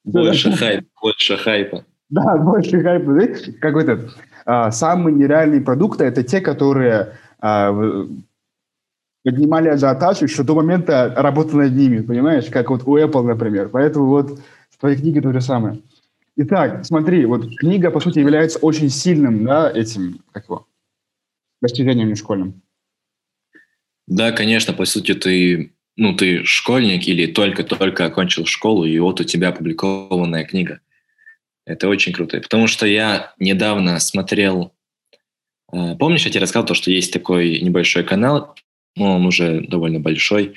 Больше 0.02 0.50
хайпа, 0.52 0.86
больше 1.00 1.36
хайпа. 1.36 1.84
Да, 2.08 2.36
больше 2.38 2.82
хайпа. 2.82 3.14
Как 3.60 3.76
этот, 3.76 4.16
а, 4.50 4.72
самые 4.72 5.14
нереальные 5.14 5.60
продукты– 5.60 6.02
это 6.06 6.24
те, 6.24 6.40
которые 6.40 7.12
а, 7.38 7.72
поднимали 9.22 9.68
ажиотаж 9.68 10.22
еще 10.22 10.42
до 10.42 10.56
момента 10.56 11.14
работы 11.16 11.56
над 11.56 11.72
ними, 11.72 12.00
понимаешь? 12.00 12.46
Как 12.46 12.68
вот 12.70 12.82
у 12.84 12.98
Apple, 12.98 13.22
например. 13.22 13.68
Поэтому 13.68 14.06
вот 14.06 14.40
в 14.70 14.76
твоей 14.80 14.96
книге 14.96 15.20
то 15.20 15.32
же 15.32 15.40
самое. 15.40 15.80
Итак, 16.34 16.84
смотри, 16.84 17.26
вот 17.26 17.46
книга, 17.58 17.92
по 17.92 18.00
сути, 18.00 18.18
является 18.18 18.58
очень 18.58 18.90
сильным, 18.90 19.44
да, 19.44 19.70
этим, 19.70 20.18
как 20.32 20.46
его, 20.46 20.66
достижением 21.62 22.16
школьным. 22.16 22.60
Да, 24.08 24.32
конечно, 24.32 24.74
по 24.74 24.84
сути, 24.84 25.14
ты, 25.14 25.74
ну, 25.96 26.16
ты 26.16 26.42
школьник 26.44 27.06
или 27.06 27.26
только-только 27.26 28.06
окончил 28.06 28.46
школу, 28.46 28.84
и 28.84 28.98
вот 28.98 29.20
у 29.20 29.24
тебя 29.24 29.50
опубликованная 29.50 30.44
книга. 30.44 30.80
Это 31.70 31.88
очень 31.88 32.12
круто. 32.12 32.40
Потому 32.40 32.66
что 32.66 32.84
я 32.84 33.32
недавно 33.38 34.00
смотрел... 34.00 34.72
Э, 35.72 35.94
помнишь, 35.96 36.24
я 36.24 36.30
тебе 36.30 36.42
рассказал 36.42 36.66
то, 36.66 36.74
что 36.74 36.90
есть 36.90 37.12
такой 37.12 37.60
небольшой 37.60 38.02
канал, 38.02 38.56
ну, 38.96 39.04
он 39.04 39.24
уже 39.24 39.60
довольно 39.60 40.00
большой, 40.00 40.54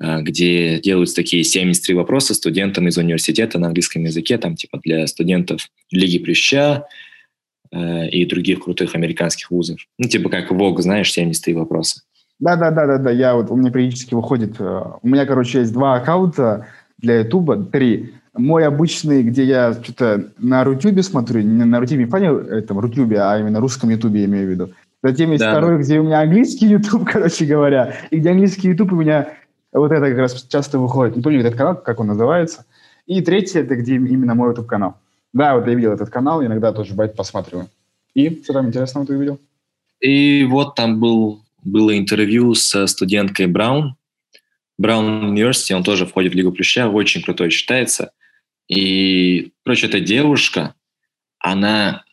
э, 0.00 0.22
где 0.22 0.80
делаются 0.80 1.14
такие 1.14 1.44
73 1.44 1.94
вопроса 1.94 2.34
студентам 2.34 2.88
из 2.88 2.98
университета 2.98 3.60
на 3.60 3.68
английском 3.68 4.02
языке, 4.02 4.38
там 4.38 4.56
типа 4.56 4.80
для 4.82 5.06
студентов 5.06 5.68
Лиги 5.92 6.18
Плюща 6.18 6.88
э, 7.70 8.08
и 8.08 8.26
других 8.26 8.64
крутых 8.64 8.96
американских 8.96 9.52
вузов. 9.52 9.78
Ну, 9.98 10.08
типа 10.08 10.30
как 10.30 10.50
ВОГ, 10.50 10.80
знаешь, 10.80 11.12
73 11.12 11.54
вопроса. 11.54 12.00
Да, 12.40 12.56
да, 12.56 12.72
да, 12.72 12.86
да, 12.86 12.98
да. 12.98 13.10
Я 13.12 13.36
вот 13.36 13.52
у 13.52 13.56
меня 13.56 13.70
периодически 13.70 14.14
выходит. 14.14 14.60
У 14.60 15.08
меня, 15.08 15.26
короче, 15.26 15.60
есть 15.60 15.72
два 15.72 15.94
аккаунта 15.94 16.66
для 16.98 17.20
Ютуба, 17.20 17.62
три. 17.64 18.14
Мой 18.36 18.66
обычный, 18.66 19.22
где 19.22 19.44
я 19.44 19.72
что-то 19.72 20.30
на 20.38 20.64
Рутюбе 20.64 21.02
смотрю, 21.02 21.40
не 21.40 21.64
на 21.64 21.80
Рутюбе, 21.80 22.04
не 22.04 22.10
понял, 22.10 22.38
этом 22.38 22.78
Рутюбе, 22.78 23.20
а 23.20 23.38
именно 23.38 23.60
русском 23.60 23.90
Ютубе 23.90 24.20
я 24.20 24.26
имею 24.26 24.46
в 24.46 24.50
виду. 24.50 24.70
Затем 25.02 25.30
есть 25.30 25.40
да. 25.40 25.52
второй, 25.52 25.78
где 25.78 26.00
у 26.00 26.04
меня 26.04 26.20
английский 26.20 26.66
YouTube, 26.66 27.08
короче 27.12 27.44
говоря, 27.44 27.96
и 28.10 28.18
где 28.18 28.30
английский 28.30 28.68
YouTube 28.68 28.92
у 28.92 28.96
меня 28.96 29.28
вот 29.72 29.92
это 29.92 30.06
как 30.08 30.18
раз 30.18 30.42
часто 30.48 30.78
выходит. 30.78 31.16
Не 31.16 31.22
помню 31.22 31.40
этот 31.40 31.54
канал, 31.54 31.76
как 31.76 32.00
он 32.00 32.08
называется. 32.08 32.64
И 33.06 33.20
третий, 33.20 33.58
это 33.60 33.76
где 33.76 33.94
именно 33.94 34.34
мой 34.34 34.50
YouTube-канал. 34.50 34.96
Да, 35.32 35.54
вот 35.54 35.66
я 35.66 35.74
видел 35.74 35.92
этот 35.92 36.10
канал, 36.10 36.44
иногда 36.44 36.72
тоже 36.72 36.92
бывает 36.92 37.14
посматриваю. 37.14 37.68
И 38.14 38.42
что 38.42 38.54
там 38.54 38.68
интересного 38.68 39.06
ты 39.06 39.16
увидел? 39.16 39.38
И 40.00 40.44
вот 40.44 40.74
там 40.74 40.98
был, 40.98 41.42
было 41.62 41.96
интервью 41.96 42.54
со 42.54 42.86
студенткой 42.86 43.46
Браун. 43.46 43.96
Браун 44.78 45.34
University, 45.34 45.74
он 45.74 45.84
тоже 45.84 46.06
входит 46.06 46.32
в 46.32 46.36
Лигу 46.36 46.52
Плюща, 46.52 46.88
очень 46.88 47.22
крутой 47.22 47.50
считается. 47.50 48.12
И, 48.68 49.52
короче, 49.64 49.86
эта 49.86 50.00
девушка, 50.00 50.74
она, 51.38 52.04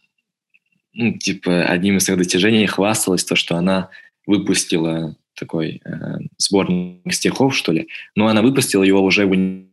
ну, 0.93 1.17
типа, 1.17 1.65
одним 1.65 1.97
из 1.97 2.03
своих 2.03 2.19
достижений 2.19 2.67
хвасталась 2.67 3.23
то, 3.23 3.35
что 3.35 3.55
она 3.55 3.89
выпустила 4.25 5.15
такой 5.35 5.81
э, 5.83 5.89
сборник 6.37 7.13
стихов, 7.13 7.55
что 7.55 7.71
ли. 7.71 7.87
Но 8.15 8.27
она 8.27 8.41
выпустила 8.41 8.83
его 8.83 9.01
уже 9.01 9.25
в, 9.25 9.65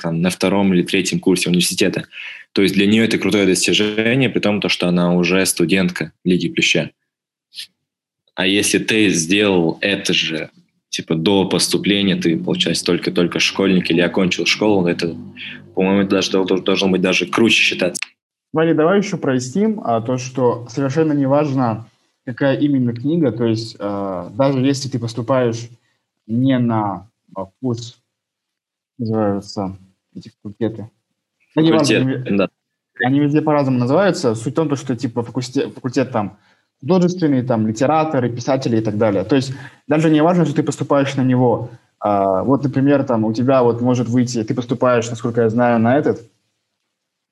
там, 0.00 0.20
на 0.20 0.30
втором 0.30 0.74
или 0.74 0.82
третьем 0.82 1.20
курсе 1.20 1.48
университета. 1.48 2.06
То 2.52 2.62
есть 2.62 2.74
для 2.74 2.86
нее 2.86 3.04
это 3.04 3.18
крутое 3.18 3.46
достижение, 3.46 4.28
при 4.28 4.40
том, 4.40 4.60
то, 4.60 4.68
что 4.68 4.88
она 4.88 5.14
уже 5.14 5.44
студентка 5.46 6.12
Лиги 6.24 6.48
Плюща. 6.48 6.90
А 8.34 8.46
если 8.46 8.78
ты 8.78 9.08
сделал 9.10 9.78
это 9.80 10.12
же 10.12 10.50
типа 10.94 11.16
до 11.16 11.44
поступления, 11.48 12.14
ты, 12.14 12.38
получается, 12.38 12.84
только-только 12.84 13.40
школьник 13.40 13.90
или 13.90 14.00
окончил 14.00 14.46
школу, 14.46 14.86
это, 14.86 15.16
по-моему, 15.74 16.08
даже 16.08 16.30
должно 16.30 16.88
быть 16.88 17.00
даже 17.00 17.26
круче 17.26 17.56
считаться. 17.56 18.00
Валя, 18.52 18.74
давай 18.74 18.98
еще 18.98 19.16
проясним 19.16 19.80
а, 19.82 20.00
то, 20.00 20.18
что 20.18 20.68
совершенно 20.70 21.12
не 21.12 21.26
важно, 21.26 21.88
какая 22.24 22.56
именно 22.56 22.92
книга, 22.92 23.32
то 23.32 23.44
есть 23.44 23.76
а, 23.80 24.30
даже 24.36 24.60
если 24.60 24.88
ты 24.88 25.00
поступаешь 25.00 25.68
не 26.28 26.60
на 26.60 27.10
а, 27.34 27.46
курс, 27.60 28.00
называются 28.96 29.76
эти 30.14 30.30
факультеты. 30.30 30.88
Факультет, 31.54 32.02
они, 32.02 32.36
да. 32.38 32.48
Они 33.04 33.18
везде 33.18 33.42
по-разному 33.42 33.80
называются. 33.80 34.36
Суть 34.36 34.52
в 34.52 34.54
том, 34.54 34.76
что 34.76 34.94
типа 34.94 35.24
факультет, 35.24 35.74
факультет 35.74 36.12
там 36.12 36.38
художественные, 36.84 37.42
там, 37.42 37.66
литераторы, 37.66 38.28
писатели 38.28 38.76
и 38.76 38.80
так 38.82 38.98
далее. 38.98 39.24
То 39.24 39.36
есть 39.36 39.54
даже 39.88 40.10
не 40.10 40.22
важно, 40.22 40.44
что 40.44 40.54
ты 40.54 40.62
поступаешь 40.62 41.16
на 41.16 41.22
него. 41.22 41.70
А, 41.98 42.42
вот, 42.42 42.62
например, 42.62 43.04
там 43.04 43.24
у 43.24 43.32
тебя 43.32 43.62
вот 43.62 43.80
может 43.80 44.08
выйти, 44.08 44.44
ты 44.44 44.54
поступаешь, 44.54 45.08
насколько 45.08 45.40
я 45.40 45.48
знаю, 45.48 45.80
на 45.80 45.96
этот 45.96 46.20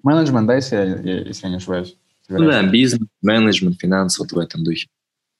менеджмент, 0.02 0.47
да, 0.47 0.54
если 0.54 0.76
я, 0.76 0.85
если 1.26 1.44
я 1.44 1.50
не 1.50 1.56
ошибаюсь? 1.56 1.99
Ну 2.30 2.47
да, 2.47 2.62
бизнес, 2.62 3.06
менеджмент, 3.21 3.78
финансы, 3.78 4.23
вот 4.23 4.32
в 4.32 4.38
этом 4.38 4.64
духе. 4.64 4.88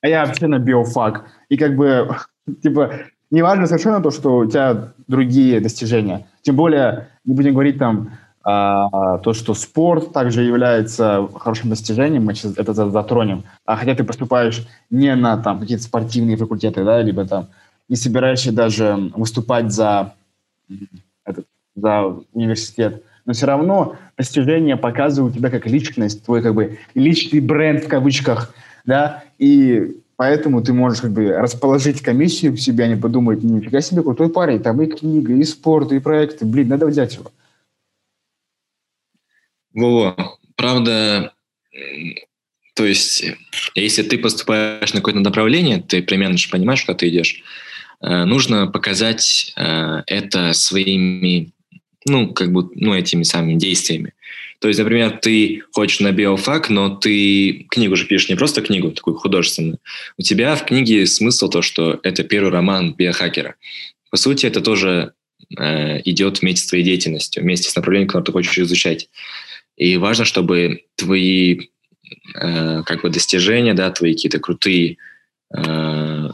А 0.03 0.09
я 0.09 0.27
вообще 0.27 0.47
на 0.47 0.59
биофак. 0.59 1.25
И 1.49 1.57
как 1.57 1.75
бы, 1.75 2.15
типа, 2.63 2.93
не 3.31 3.41
важно 3.41 3.67
совершенно 3.67 4.03
то, 4.03 4.11
что 4.11 4.41
у 4.41 4.47
тебя 4.47 4.93
другие 5.09 5.61
достижения. 5.61 6.27
Тем 6.43 6.57
более, 6.57 7.09
не 7.25 7.35
будем 7.35 7.55
говорить 7.55 7.79
там, 7.79 8.11
а, 8.45 9.19
то, 9.19 9.33
что 9.33 9.55
спорт 9.55 10.13
также 10.13 10.43
является 10.43 11.29
хорошим 11.39 11.71
достижением, 11.71 12.25
мы 12.25 12.35
сейчас 12.35 12.57
это 12.57 12.73
затронем. 12.73 13.45
А 13.65 13.77
хотя 13.77 13.95
ты 13.95 14.05
поступаешь 14.05 14.67
не 14.91 15.15
на 15.15 15.37
там 15.37 15.61
какие-то 15.61 15.85
спортивные 15.85 16.37
факультеты, 16.37 16.85
да, 16.85 17.01
либо 17.03 17.25
там 17.25 17.49
не 17.89 17.97
собираешься 17.97 18.53
даже 18.53 19.11
выступать 19.15 19.73
за, 19.73 20.15
этот, 21.25 21.47
за 21.77 22.17
университет, 22.33 23.03
но 23.25 23.33
все 23.33 23.47
равно 23.47 23.97
достижения 24.17 24.77
показывают 24.77 25.35
тебя 25.35 25.51
как 25.51 25.67
личность, 25.67 26.25
твой 26.25 26.43
как 26.43 26.55
бы 26.55 26.79
личный 26.95 27.41
бренд 27.41 27.85
в 27.85 27.89
кавычках, 27.89 28.55
да, 28.85 29.23
и 29.39 30.01
поэтому 30.17 30.63
ты 30.63 30.73
можешь 30.73 31.01
как 31.01 31.13
бы 31.13 31.29
расположить 31.29 32.01
комиссию 32.01 32.55
к 32.55 32.59
себе, 32.59 32.85
они 32.85 32.97
подумают, 32.97 33.45
нифига 33.45 33.81
себе, 33.81 34.03
крутой 34.03 34.31
парень, 34.31 34.61
там 34.61 34.83
и 34.83 34.87
книга, 34.87 35.33
и 35.35 35.45
спорт, 35.45 35.93
и 35.93 36.01
проекты, 36.01 36.45
блин, 36.45 36.69
надо 36.69 36.87
взять 36.87 37.15
его. 37.15 37.31
Во, 39.75 40.39
правда, 40.57 41.33
то 42.75 42.87
есть, 42.87 43.25
если 43.75 44.03
ты 44.03 44.19
поступаешь 44.19 44.93
на 44.93 45.01
какое-то 45.01 45.21
направление, 45.21 45.83
ты 45.87 46.03
примерно 46.03 46.39
же 46.39 46.49
понимаешь, 46.49 46.83
куда 46.85 46.97
ты 46.97 47.09
идешь, 47.09 47.43
э, 48.01 48.25
нужно 48.25 48.67
показать 48.67 49.53
э, 49.57 50.03
это 50.07 50.53
своими, 50.55 51.53
ну, 52.07 52.33
как 52.33 52.53
бы, 52.53 52.71
ну, 52.75 52.95
этими 52.95 53.25
самыми 53.25 53.55
действиями. 53.55 54.15
То 54.61 54.69
есть, 54.69 54.79
например, 54.79 55.19
ты 55.21 55.63
хочешь 55.73 56.01
на 56.01 56.13
биофак, 56.13 56.71
но 56.71 56.89
ты 56.97 57.67
книгу 57.69 57.97
же 57.97 58.07
пишешь 58.07 58.29
не 58.29 58.37
просто 58.37 58.63
книгу, 58.63 58.93
такую 58.93 59.17
художественную. 59.17 59.79
У 60.17 60.23
тебя 60.23 60.55
в 60.55 60.65
книге 60.65 61.07
смысл 61.07 61.51
то, 61.51 61.63
что 61.63 62.01
это 62.03 62.23
первый 62.23 62.53
роман 62.53 62.95
биохакера. 62.95 63.57
По 64.11 64.17
сути, 64.17 64.47
это 64.47 64.61
тоже 64.61 65.13
э, 65.59 66.01
идет 66.05 66.41
вместе 66.41 66.63
с 66.63 66.69
твоей 66.69 66.85
деятельностью, 66.85 67.43
вместе 67.43 67.69
с 67.69 67.77
направлением, 67.77 68.09
которое 68.09 68.25
ты 68.27 68.33
хочешь 68.33 68.59
изучать. 68.59 69.09
И 69.83 69.97
важно, 69.97 70.25
чтобы 70.25 70.85
твои 70.95 71.59
э, 72.37 72.83
как 72.85 73.03
бы 73.03 73.11
достижения, 73.11 73.75
да, 73.75 73.91
твои 73.91 74.13
какие-то 74.13 74.39
крутые, 74.39 74.99
э, 75.53 76.29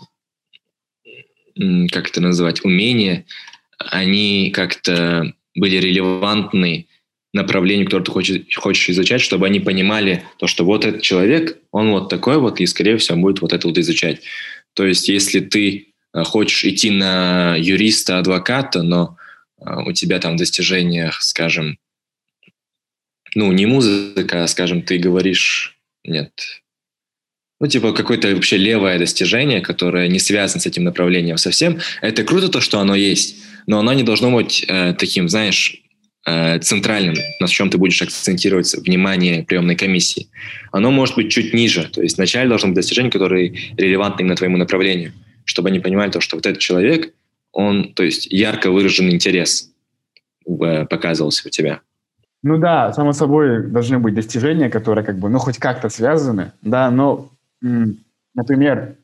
как 1.91 2.09
это 2.11 2.21
называть, 2.21 2.63
умения, 2.63 3.25
они 3.79 4.51
как-то 4.51 5.33
были 5.55 5.77
релевантны 5.77 6.89
направлению, 7.33 7.87
которое 7.87 8.05
ты 8.05 8.11
хочешь, 8.11 8.55
хочешь 8.55 8.91
изучать, 8.91 9.23
чтобы 9.23 9.47
они 9.47 9.61
понимали 9.61 10.25
то, 10.37 10.47
что 10.47 10.67
вот 10.67 10.85
этот 10.85 11.01
человек, 11.01 11.57
он 11.73 11.91
вот 11.93 12.11
такой 12.11 12.37
вот, 12.39 12.61
и, 12.61 12.67
скорее 12.67 12.99
всего, 12.99 13.17
он 13.17 13.23
будет 13.23 13.41
вот 13.41 13.55
это 13.55 13.67
вот 13.67 13.79
изучать. 13.79 14.21
То 14.75 14.85
есть, 14.85 15.09
если 15.09 15.41
ты 15.41 15.95
э, 16.13 16.23
хочешь 16.23 16.65
идти 16.65 16.91
на 16.91 17.57
юриста, 17.57 18.19
адвоката, 18.19 18.83
но 18.83 19.17
э, 19.59 19.75
у 19.87 19.93
тебя 19.93 20.19
там 20.19 20.35
в 20.35 20.39
достижениях, 20.39 21.23
скажем, 21.23 21.79
ну, 23.35 23.53
не 23.53 23.67
музыка, 23.67 24.45
а, 24.45 24.49
скажем, 24.49 24.83
ты 24.83 24.99
говоришь, 24.99 25.79
нет, 26.05 26.33
ну, 27.61 27.67
типа, 27.67 27.93
какое-то 27.93 28.33
вообще 28.35 28.57
левое 28.57 28.99
достижение, 28.99 29.61
которое 29.61 30.09
не 30.09 30.21
связано 30.21 30.61
с 30.61 30.67
этим 30.67 30.85
направлением 30.85 31.39
совсем. 31.39 31.79
Это 32.01 32.23
круто 32.23 32.49
то, 32.49 32.61
что 32.61 32.79
оно 32.79 32.95
есть, 32.95 33.37
но 33.67 33.81
оно 33.81 33.93
не 33.93 34.05
должно 34.05 34.31
быть 34.31 34.65
э, 34.69 34.95
таким, 34.97 35.29
знаешь, 35.29 35.83
э, 36.25 36.61
центральным, 36.61 37.17
на 37.41 37.49
чем 37.49 37.69
ты 37.69 37.77
будешь 37.77 38.01
акцентировать 38.01 38.73
внимание 38.75 39.43
приемной 39.43 39.75
комиссии. 39.75 40.29
Оно 40.71 40.93
может 40.93 41.17
быть 41.17 41.33
чуть 41.33 41.53
ниже, 41.53 41.91
то 41.93 42.01
есть 42.01 42.17
вначале 42.17 42.49
должно 42.49 42.69
быть 42.69 42.77
достижение, 42.77 43.11
которое 43.11 43.53
релевантно 43.77 44.23
именно 44.23 44.37
твоему 44.37 44.57
направлению, 44.57 45.13
чтобы 45.45 45.69
они 45.69 45.81
понимали 45.81 46.13
то, 46.13 46.21
что 46.21 46.37
вот 46.37 46.47
этот 46.47 46.61
человек, 46.61 47.13
он, 47.51 47.93
то 47.93 48.05
есть 48.05 48.27
ярко 48.31 48.71
выраженный 48.71 49.15
интерес 49.15 49.73
э, 50.47 50.87
показывался 50.87 51.49
у 51.49 51.51
тебя. 51.51 51.81
Ну 52.43 52.59
да, 52.59 52.93
само 52.93 53.13
собой 53.13 53.67
должны 53.67 53.99
быть 53.99 54.15
достижения, 54.15 54.71
которые 54.71 55.05
как 55.05 55.19
бы, 55.19 55.29
ну, 55.29 55.39
хоть 55.39 55.59
как-то 55.59 55.89
связаны, 55.89 56.53
да, 56.63 56.91
но, 56.91 57.31
например, 58.35 58.97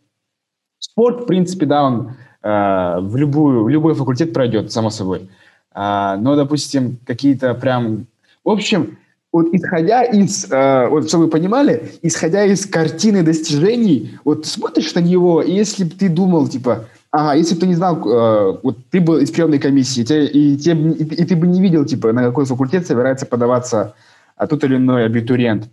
спорт, 0.78 1.22
в 1.22 1.26
принципе, 1.26 1.66
да, 1.66 1.82
он 1.82 2.12
э, 2.42 2.98
в, 3.00 3.16
любую, 3.16 3.64
в 3.64 3.68
любой 3.68 3.94
факультет 3.94 4.32
пройдет, 4.32 4.70
само 4.70 4.90
собой. 4.90 5.28
А, 5.72 6.16
но, 6.16 6.36
допустим, 6.36 6.98
какие-то 7.04 7.54
прям... 7.54 8.06
В 8.44 8.50
общем, 8.50 8.98
вот 9.32 9.48
исходя 9.52 10.04
из, 10.04 10.48
э, 10.48 10.86
вот 10.88 11.08
чтобы 11.08 11.24
вы 11.24 11.30
понимали, 11.30 11.90
исходя 12.02 12.44
из 12.44 12.66
картины 12.66 13.24
достижений, 13.24 14.16
вот 14.24 14.46
смотришь 14.46 14.94
на 14.94 15.00
него, 15.00 15.42
и 15.42 15.50
если 15.50 15.82
бы 15.82 15.90
ты 15.90 16.08
думал, 16.08 16.46
типа, 16.46 16.84
Ага, 17.16 17.34
если 17.34 17.54
бы 17.54 17.60
ты 17.60 17.66
не 17.68 17.76
знал, 17.76 17.96
э, 17.96 18.58
вот 18.64 18.76
ты 18.90 19.00
был 19.00 19.18
из 19.18 19.30
приемной 19.30 19.60
комиссии, 19.60 20.02
и, 20.02 20.56
те, 20.56 20.72
и, 20.72 21.04
и 21.04 21.24
ты 21.24 21.36
бы 21.36 21.46
не 21.46 21.62
видел, 21.62 21.84
типа, 21.84 22.12
на 22.12 22.24
какой 22.24 22.44
факультет 22.44 22.88
собирается 22.88 23.24
подаваться 23.24 23.94
а, 24.34 24.48
тот 24.48 24.64
или 24.64 24.74
иной 24.74 25.06
абитуриент, 25.06 25.68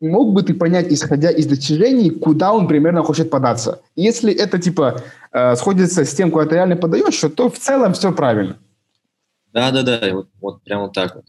мог 0.00 0.32
бы 0.32 0.42
ты 0.42 0.54
понять, 0.54 0.92
исходя 0.92 1.30
из 1.30 1.46
достижений, 1.46 2.10
куда 2.10 2.52
он 2.52 2.66
примерно 2.66 3.04
хочет 3.04 3.30
податься? 3.30 3.80
Если 3.94 4.34
это, 4.34 4.58
типа, 4.58 5.02
э, 5.30 5.54
сходится 5.54 6.04
с 6.04 6.12
тем, 6.14 6.32
куда 6.32 6.46
ты 6.46 6.56
реально 6.56 6.74
подаешь, 6.74 7.20
то 7.36 7.48
в 7.48 7.58
целом 7.60 7.92
все 7.92 8.10
правильно. 8.10 8.56
Да-да-да, 9.52 10.00
вот, 10.12 10.30
вот 10.40 10.62
прямо 10.64 10.82
вот 10.82 10.94
так 10.94 11.14
вот. 11.14 11.26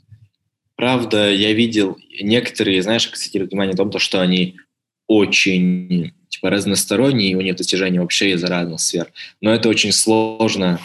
Правда, 0.76 1.30
я 1.30 1.54
видел 1.54 1.96
некоторые, 2.24 2.82
знаешь, 2.82 3.08
акцентируют 3.08 3.52
внимание 3.52 3.74
на 3.74 3.78
том, 3.78 4.00
что 4.00 4.20
они 4.20 4.56
очень 5.08 6.14
типа 6.30 6.50
разносторонний, 6.50 7.32
и 7.32 7.36
у 7.36 7.42
них 7.42 7.56
достижения 7.56 8.02
вообще 8.02 8.32
из 8.32 8.44
разных 8.44 8.80
сфер. 8.80 9.12
Но 9.42 9.54
это 9.54 9.70
очень 9.70 9.92
сложно, 9.92 10.80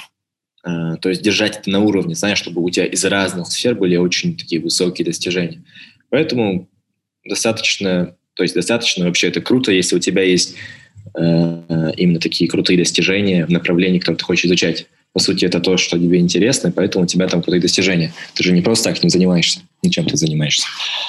э, 0.65 0.97
то 1.01 1.09
есть 1.09 1.23
держать 1.23 1.59
это 1.59 1.71
на 1.71 1.81
уровне, 1.81 2.15
знаешь, 2.15 2.39
чтобы 2.39 2.63
у 2.63 2.71
тебя 2.71 2.87
из 2.87 3.05
разных 3.05 3.47
сфер 3.49 3.75
были 3.75 3.97
очень 3.97 4.37
такие 4.37 4.61
высокие 4.61 5.05
достижения. 5.05 5.63
Поэтому 6.11 6.69
достаточно, 7.25 8.17
то 8.35 8.43
есть 8.43 8.55
достаточно 8.55 9.07
вообще 9.07 9.29
это 9.29 9.41
круто, 9.41 9.73
если 9.73 9.97
у 9.97 10.01
тебя 10.01 10.23
есть 10.23 10.55
э, 11.19 11.93
именно 11.97 12.21
такие 12.21 12.51
крутые 12.51 12.79
достижения 12.79 13.47
в 13.47 13.51
направлении, 13.51 13.99
которое 13.99 14.19
ты 14.19 14.25
хочешь 14.25 14.47
изучать. 14.47 14.87
По 15.13 15.21
сути, 15.21 15.45
это 15.45 15.61
то, 15.61 15.77
что 15.77 15.99
тебе 15.99 16.21
интересно, 16.21 16.71
поэтому 16.71 17.05
у 17.05 17.07
тебя 17.07 17.29
там 17.29 17.43
крутые 17.43 17.61
достижения. 17.61 18.13
Ты 18.35 18.45
же 18.45 18.53
не 18.53 18.61
просто 18.61 18.91
так 18.91 19.03
не 19.03 19.09
занимаешься, 19.09 19.61
ничем 19.83 20.05
ты 20.05 20.17
занимаешься. 20.17 20.67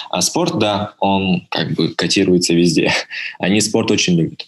А 0.09 0.21
спорт, 0.21 0.57
да, 0.57 0.93
он 0.99 1.47
как 1.49 1.71
бы 1.73 1.89
котируется 1.89 2.53
везде. 2.53 2.91
Они 3.39 3.61
спорт 3.61 3.91
очень 3.91 4.15
любят. 4.15 4.45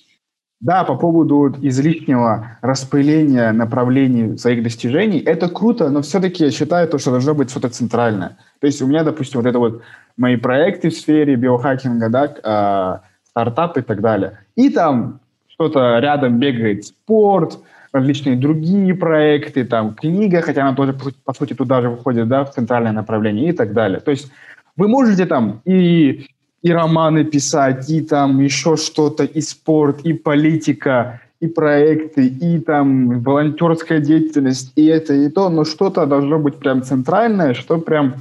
Да, 0.61 0.83
по 0.83 0.95
поводу 0.95 1.55
излишнего 1.63 2.59
распыления 2.61 3.51
направлений 3.51 4.37
своих 4.37 4.61
достижений, 4.61 5.17
это 5.17 5.49
круто, 5.49 5.89
но 5.89 6.03
все-таки 6.03 6.45
я 6.45 6.51
считаю, 6.51 6.87
то, 6.87 6.99
что 6.99 7.09
должно 7.09 7.33
быть 7.33 7.49
что-то 7.49 7.69
центральное. 7.69 8.37
То 8.59 8.67
есть 8.67 8.79
у 8.79 8.85
меня, 8.85 9.03
допустим, 9.03 9.41
вот 9.41 9.49
это 9.49 9.57
вот 9.57 9.81
мои 10.17 10.35
проекты 10.35 10.91
в 10.91 10.93
сфере 10.93 11.35
биохакинга, 11.35 12.09
да, 12.09 12.25
э, 12.25 13.27
стартапы 13.31 13.79
и 13.79 13.83
так 13.83 14.01
далее. 14.01 14.39
И 14.55 14.69
там 14.69 15.19
что-то 15.47 15.97
рядом 15.97 16.39
бегает 16.39 16.85
спорт, 16.85 17.57
различные 17.93 18.35
другие 18.35 18.93
проекты, 18.95 19.65
там 19.65 19.93
книга, 19.93 20.41
хотя 20.41 20.61
она 20.61 20.75
тоже, 20.75 20.95
по 21.25 21.33
сути, 21.33 21.53
туда 21.53 21.81
же 21.81 21.89
выходит, 21.89 22.27
да, 22.27 22.43
в 22.43 22.53
центральное 22.53 22.93
направление 22.93 23.49
и 23.49 23.51
так 23.51 23.73
далее. 23.73 23.99
То 23.99 24.11
есть 24.11 24.31
вы 24.77 24.87
можете 24.87 25.25
там 25.25 25.61
и 25.65 26.25
и 26.61 26.71
романы 26.71 27.23
писать, 27.23 27.89
и 27.89 28.01
там 28.01 28.39
еще 28.39 28.75
что-то, 28.77 29.23
и 29.23 29.41
спорт, 29.41 30.01
и 30.05 30.13
политика, 30.13 31.21
и 31.39 31.47
проекты, 31.47 32.27
и 32.27 32.59
там 32.59 33.21
волонтерская 33.21 33.99
деятельность, 33.99 34.71
и 34.75 34.85
это, 34.85 35.13
и 35.13 35.29
то, 35.29 35.49
но 35.49 35.65
что-то 35.65 36.05
должно 36.05 36.37
быть 36.37 36.57
прям 36.57 36.83
центральное, 36.83 37.55
что 37.55 37.79
прям 37.79 38.13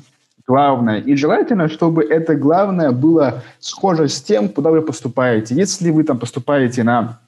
главное. 0.47 1.01
И 1.01 1.17
желательно, 1.17 1.69
чтобы 1.69 2.03
это 2.03 2.35
главное 2.35 2.93
было 2.93 3.43
схоже 3.59 4.09
с 4.09 4.23
тем, 4.23 4.49
куда 4.49 4.71
вы 4.71 4.81
поступаете. 4.81 5.55
Если 5.55 5.91
вы 5.91 6.05
там 6.05 6.19
поступаете 6.19 6.83
на 6.83 7.19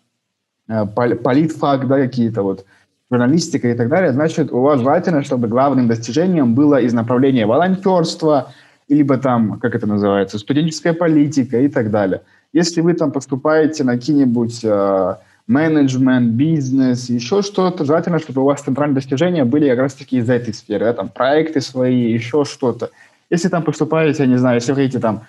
политфак, 0.67 1.87
да, 1.89 1.97
какие-то 1.97 2.43
вот 2.43 2.65
журналистика 3.11 3.69
и 3.69 3.75
так 3.75 3.89
далее, 3.89 4.13
значит, 4.13 4.51
у 4.53 4.61
вас 4.63 4.81
желательно, 4.81 5.23
чтобы 5.23 5.49
главным 5.49 5.87
достижением 5.87 6.55
было 6.55 6.81
из 6.81 6.95
направления 6.95 7.47
волонтерства, 7.47 8.53
либо 8.89 9.19
там, 9.19 9.59
как 9.61 9.75
это 9.75 9.87
называется, 9.87 10.39
студенческая 10.39 10.95
политика 10.95 11.61
и 11.61 11.69
так 11.69 11.91
далее. 11.91 12.23
Если 12.53 12.81
вы 12.81 12.95
там 12.95 13.13
поступаете 13.13 13.85
на 13.85 13.95
какие-нибудь 13.95 14.61
э, 14.65 15.17
менеджмент, 15.47 16.33
бизнес, 16.33 17.11
еще 17.11 17.43
что-то, 17.43 17.85
желательно, 17.85 18.19
чтобы 18.19 18.43
у 18.43 18.45
вас 18.45 18.63
центральные 18.63 18.97
достижения 18.97 19.45
были 19.45 19.69
как 19.69 19.79
раз-таки 19.79 20.19
из 20.19 20.29
этой 20.29 20.55
сферы, 20.55 20.87
да, 20.87 20.93
там 20.93 21.09
проекты 21.09 21.61
свои, 21.61 22.13
еще 22.13 22.45
что-то. 22.45 22.91
Если 23.31 23.49
там 23.49 23.63
поступаете, 23.63 24.25
я 24.25 24.29
не 24.29 24.37
знаю, 24.37 24.57
если 24.57 24.73
вы 24.73 24.77
хотите 24.77 24.99
там 24.99 25.23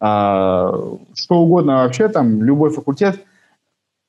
э, 0.00 0.96
что 1.14 1.34
угодно 1.34 1.76
вообще, 1.76 2.08
там 2.08 2.42
любой 2.42 2.70
факультет, 2.70 3.20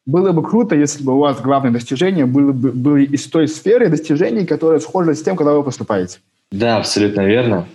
было 0.06 0.32
бы 0.32 0.44
круто, 0.44 0.76
если 0.76 1.04
бы 1.04 1.16
у 1.16 1.20
вас 1.20 1.42
главные 1.42 1.72
достижения 1.72 2.26
были, 2.26 2.52
бы, 2.52 2.72
были 2.72 3.06
из 3.06 3.26
той 3.28 3.48
сферы 3.48 3.90
достижений, 3.90 4.46
которая 4.46 4.80
схожа 4.80 5.14
с 5.14 5.24
тем, 5.24 5.36
когда 5.36 5.54
вы 5.54 5.64
поступаете. 5.64 6.20
Да, 6.52 6.78
абсолютно 6.78 7.22
верно. 7.22 7.68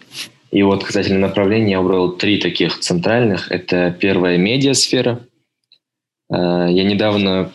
И 0.51 0.63
вот 0.63 0.85
касательно 0.85 1.21
направления 1.21 1.73
я 1.73 1.81
выбрал 1.81 2.13
три 2.13 2.39
таких 2.39 2.79
центральных. 2.79 3.51
Это 3.51 3.95
первая 3.99 4.39
медиасфера. 4.39 5.21
Э, 6.31 6.67
я 6.71 6.85
недавно, 6.85 7.51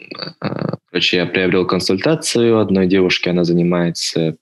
э, 0.00 0.44
короче, 0.90 1.16
я 1.16 1.26
приобрел 1.26 1.66
консультацию 1.66 2.58
одной 2.58 2.86
девушки, 2.86 3.28
она 3.28 3.44
занимается 3.44 4.36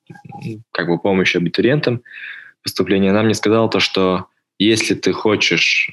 как 0.73 0.89
бы 0.89 0.99
помощью 0.99 1.41
абитуриентам 1.41 2.03
поступления. 2.63 3.11
Она 3.11 3.23
мне 3.23 3.35
сказала 3.35 3.69
то, 3.69 3.81
что 3.81 4.27
если 4.59 4.95
ты 4.95 5.13
хочешь, 5.13 5.91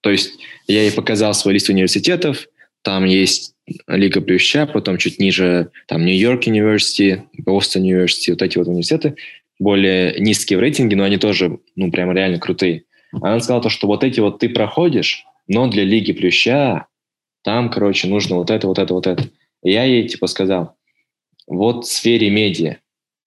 то 0.00 0.10
есть 0.10 0.38
я 0.66 0.82
ей 0.82 0.92
показал 0.92 1.34
свой 1.34 1.54
лист 1.54 1.68
университетов, 1.68 2.46
там 2.84 3.04
есть 3.04 3.54
Лига 3.88 4.20
Плюща, 4.20 4.66
потом 4.66 4.98
чуть 4.98 5.18
ниже 5.18 5.70
там 5.88 6.04
Нью-Йорк 6.04 6.46
университет, 6.46 7.22
Бостон 7.38 7.82
университет, 7.82 8.34
вот 8.34 8.42
эти 8.42 8.58
вот 8.58 8.68
университеты 8.68 9.16
более 9.58 10.18
низкие 10.20 10.58
в 10.58 10.60
рейтинге, 10.60 10.96
но 10.96 11.04
они 11.04 11.16
тоже, 11.16 11.58
ну, 11.76 11.90
прям 11.90 12.12
реально 12.12 12.38
крутые. 12.38 12.84
Она 13.12 13.40
сказала 13.40 13.62
то, 13.62 13.68
что 13.70 13.86
вот 13.86 14.04
эти 14.04 14.20
вот 14.20 14.40
ты 14.40 14.48
проходишь, 14.48 15.24
но 15.46 15.68
для 15.68 15.84
Лиги 15.84 16.12
Плюща 16.12 16.86
там, 17.42 17.70
короче, 17.70 18.08
нужно 18.08 18.36
вот 18.36 18.50
это, 18.50 18.66
вот 18.66 18.78
это, 18.78 18.94
вот 18.94 19.06
это. 19.06 19.28
Я 19.62 19.84
ей, 19.84 20.08
типа, 20.08 20.26
сказал, 20.26 20.76
вот 21.46 21.84
в 21.84 21.92
сфере 21.92 22.30
медиа 22.30 22.78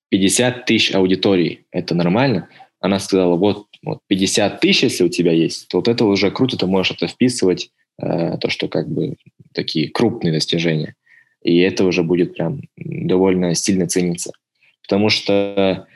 50 0.10 0.66
тысяч 0.66 0.94
аудиторий, 0.94 1.66
это 1.72 1.96
нормально? 1.96 2.50
Она 2.80 3.00
сказала, 3.00 3.36
вот, 3.36 3.68
вот 3.84 4.00
50 4.08 4.60
тысяч, 4.60 4.84
если 4.84 5.04
у 5.04 5.10
тебя 5.10 5.32
есть, 5.32 5.68
то 5.70 5.78
вот 5.78 5.88
это 5.88 6.06
уже 6.06 6.32
круто, 6.32 6.58
ты 6.58 6.66
можешь 6.66 6.94
это 6.94 7.08
вписывать, 7.08 7.70
э, 8.02 8.38
то, 8.38 8.50
что 8.50 8.68
как 8.68 8.90
бы 8.90 9.16
такие 9.58 9.90
крупные 9.90 10.32
достижения. 10.32 10.96
И 11.44 11.58
это 11.58 11.84
уже 11.84 12.04
будет 12.04 12.36
прям 12.36 12.62
довольно 12.78 13.56
сильно 13.56 13.88
цениться. 13.88 14.32
Потому 14.84 15.10
что 15.10 15.88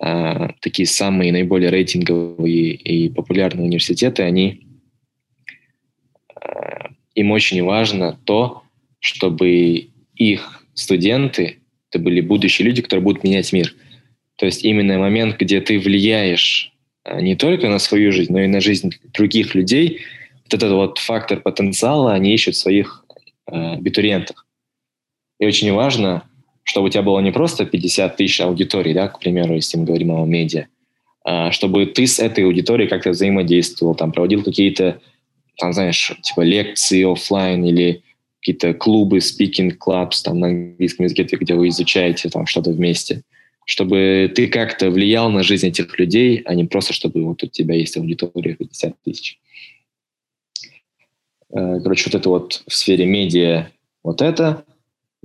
э, 0.00 0.48
такие 0.60 0.86
самые 0.86 1.32
наиболее 1.32 1.70
рейтинговые 1.70 2.74
и 2.74 3.08
популярные 3.08 3.66
университеты, 3.66 4.22
они 4.22 4.66
э, 6.40 6.88
им 7.14 7.30
очень 7.32 7.62
важно 7.62 8.18
то, 8.24 8.62
чтобы 9.00 9.88
их 10.14 10.64
студенты 10.74 11.58
это 11.90 12.02
были 12.02 12.20
будущие 12.20 12.66
люди, 12.66 12.82
которые 12.82 13.02
будут 13.02 13.24
менять 13.24 13.52
мир. 13.52 13.74
То 14.36 14.44
есть 14.44 14.64
именно 14.64 14.98
момент, 14.98 15.38
где 15.38 15.60
ты 15.60 15.78
влияешь 15.78 16.72
а, 17.04 17.20
не 17.22 17.36
только 17.36 17.68
на 17.68 17.78
свою 17.78 18.12
жизнь, 18.12 18.32
но 18.32 18.40
и 18.40 18.46
на 18.46 18.60
жизнь 18.60 18.90
других 19.14 19.54
людей, 19.54 20.00
вот 20.44 20.54
этот 20.54 20.72
вот 20.72 20.98
фактор 20.98 21.40
потенциала 21.40 22.12
они 22.12 22.34
ищут 22.34 22.54
в 22.54 22.58
своих 22.58 23.05
абитуриентах. 23.46 24.46
И 25.38 25.46
очень 25.46 25.72
важно, 25.72 26.28
чтобы 26.62 26.88
у 26.88 26.90
тебя 26.90 27.02
было 27.02 27.20
не 27.20 27.32
просто 27.32 27.64
50 27.64 28.16
тысяч 28.16 28.40
аудиторий, 28.40 28.94
да, 28.94 29.08
к 29.08 29.20
примеру, 29.20 29.54
если 29.54 29.78
мы 29.78 29.84
говорим 29.84 30.12
о 30.12 30.24
медиа, 30.24 30.66
а 31.24 31.50
чтобы 31.50 31.86
ты 31.86 32.06
с 32.06 32.18
этой 32.18 32.44
аудиторией 32.44 32.88
как-то 32.88 33.10
взаимодействовал, 33.10 33.94
там, 33.94 34.12
проводил 34.12 34.42
какие-то, 34.42 35.00
там, 35.58 35.72
знаешь, 35.72 36.12
типа 36.22 36.42
лекции 36.42 37.10
офлайн 37.10 37.64
или 37.64 38.02
какие-то 38.40 38.74
клубы, 38.74 39.18
speaking 39.18 39.76
clubs 39.76 40.22
там 40.22 40.38
на 40.38 40.46
английском 40.48 41.04
языке, 41.04 41.24
где 41.36 41.54
вы 41.54 41.68
изучаете 41.68 42.28
там 42.28 42.46
что-то 42.46 42.70
вместе, 42.70 43.22
чтобы 43.64 44.32
ты 44.34 44.46
как-то 44.46 44.90
влиял 44.90 45.28
на 45.30 45.42
жизнь 45.42 45.66
этих 45.66 45.98
людей, 45.98 46.42
а 46.44 46.54
не 46.54 46.64
просто, 46.64 46.92
чтобы 46.92 47.24
вот 47.24 47.42
у 47.42 47.48
тебя 47.48 47.74
есть 47.74 47.96
аудитория 47.96 48.54
50 48.54 48.94
тысяч. 49.04 49.40
Э, 51.56 51.80
короче, 51.80 52.10
вот 52.10 52.18
это 52.18 52.28
вот 52.28 52.62
в 52.68 52.74
сфере 52.74 53.06
медиа 53.06 53.68
вот 54.02 54.22
это– 54.22 54.64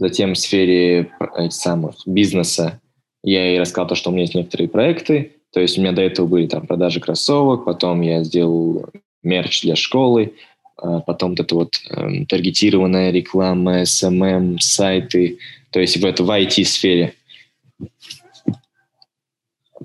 Затем 0.01 0.33
в 0.33 0.39
сфере 0.39 1.11
этих 1.37 1.53
самых 1.53 1.95
бизнеса 2.07 2.81
я 3.23 3.53
и 3.53 3.59
рассказал 3.59 3.87
то, 3.87 3.93
что 3.93 4.09
у 4.09 4.13
меня 4.13 4.23
есть 4.23 4.33
некоторые 4.33 4.67
проекты. 4.67 5.33
То 5.53 5.59
есть 5.59 5.77
у 5.77 5.81
меня 5.81 5.91
до 5.91 6.01
этого 6.01 6.25
были 6.25 6.47
там 6.47 6.65
продажи 6.65 6.99
кроссовок, 6.99 7.65
потом 7.65 8.01
я 8.01 8.23
сделал 8.23 8.87
мерч 9.21 9.61
для 9.61 9.75
школы, 9.75 10.33
а 10.75 11.01
потом 11.01 11.31
вот 11.31 11.39
это 11.39 11.53
вот 11.53 11.73
э, 11.87 12.25
таргетированная 12.25 13.11
реклама, 13.11 13.83
SMM, 13.83 14.07
эм 14.07 14.23
эм, 14.23 14.59
сайты, 14.59 15.37
то 15.69 15.79
есть 15.79 15.97
в 15.97 16.03
это 16.03 16.23
в 16.23 16.31
IT-сфере. 16.31 17.13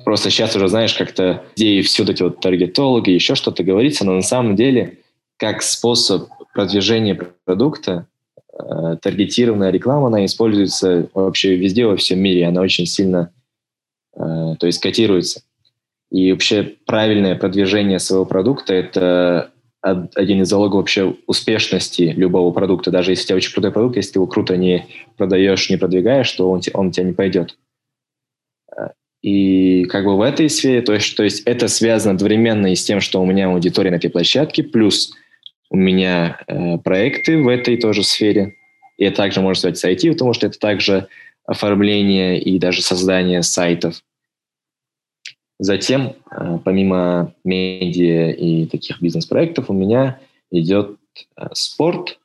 Просто 0.03 0.31
сейчас 0.31 0.57
уже, 0.57 0.69
знаешь, 0.69 0.95
как-то 0.95 1.45
где 1.57 1.83
все 1.83 2.05
эти 2.05 2.23
вот 2.23 2.41
таргетологи, 2.41 3.11
еще 3.11 3.35
что-то 3.35 3.63
говорится, 3.65 4.07
но 4.07 4.15
на 4.15 4.23
самом 4.23 4.57
деле 4.57 4.97
как 5.37 5.63
способ 5.63 6.29
продвижения 6.55 7.15
продукта 7.45 8.07
э, 8.53 8.97
таргетированная 9.01 9.71
реклама, 9.71 10.09
она 10.09 10.25
используется 10.25 11.09
вообще 11.15 11.57
везде 11.57 11.87
во 11.87 11.97
всем 11.97 12.21
мире, 12.21 12.47
она 12.47 12.61
очень 12.61 12.87
сильно, 12.87 13.33
э, 14.15 14.57
то 14.59 14.67
есть 14.67 14.81
котируется. 14.81 15.43
И 16.11 16.33
вообще 16.33 16.77
правильное 16.87 17.35
продвижение 17.35 17.99
своего 17.99 18.25
продукта– 18.25 18.75
это 18.75 19.51
один 19.81 20.43
из 20.43 20.49
залогов 20.49 20.81
вообще 20.81 21.15
успешности 21.27 22.15
любого 22.17 22.53
продукта. 22.53 22.91
Даже 22.91 23.13
если 23.13 23.25
у 23.25 23.27
тебя 23.27 23.37
очень 23.37 23.53
крутой 23.53 23.73
продукт, 23.73 23.97
если 23.97 24.15
ты 24.15 24.19
его 24.19 24.27
круто 24.27 24.57
не 24.57 24.87
продаешь, 25.17 25.71
не 25.71 25.77
продвигаешь, 25.77 26.31
то 26.33 26.51
он, 26.51 26.61
он 26.75 26.89
у 26.89 26.91
тебя 26.91 27.07
не 27.07 27.13
пойдет. 27.13 27.57
И 29.23 29.85
как 29.85 30.05
бы 30.05 30.17
в 30.17 30.21
этой 30.21 30.49
сфере, 30.49 30.83
то 30.83 30.93
есть, 30.93 31.17
то 31.17 31.25
есть 31.25 31.43
это 31.47 31.69
связано 31.69 32.15
одновременно 32.15 32.69
и 32.69 32.75
с 32.75 32.85
тем, 32.85 33.01
что 33.01 33.21
у 33.21 33.27
меня 33.27 33.49
аудитория 33.49 33.91
на 33.91 33.97
этой 33.97 34.11
площадке, 34.11 34.63
плюс 34.63 35.13
у 35.77 35.79
меня 35.79 36.41
э, 36.47 36.79
проекты 36.79 37.43
в 37.43 37.49
этой 37.49 37.77
тоже 37.77 38.03
сфере. 38.03 38.57
Это 38.97 39.19
также 39.19 39.43
можно 39.43 39.61
связать 39.61 39.79
с 39.79 39.85
IT, 39.85 40.13
потому 40.13 40.33
что 40.33 40.47
это 40.47 40.59
также 40.59 41.09
оформление 41.45 42.41
и 42.41 42.59
даже 42.59 42.81
создание 42.81 43.43
сайтов. 43.43 44.03
Затем, 45.59 46.15
э, 46.31 46.59
помимо 46.65 47.35
медиа 47.45 48.31
и 48.31 48.65
таких 48.67 49.03
бизнес-проектов, 49.03 49.69
у 49.69 49.75
меня 49.75 50.19
идет 50.51 50.97
э, 51.37 51.49
спорт. 51.53 52.19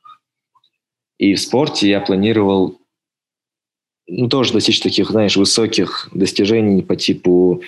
И 1.18 1.34
в 1.34 1.40
спорте 1.40 1.90
я 1.90 2.00
планировал 2.00 2.78
ну, 4.08 4.28
тоже 4.30 4.54
достичь 4.54 4.80
таких, 4.80 5.10
знаешь, 5.10 5.36
высоких 5.36 6.08
достижений 6.14 6.80
по 6.80 6.96
типу 6.96 7.62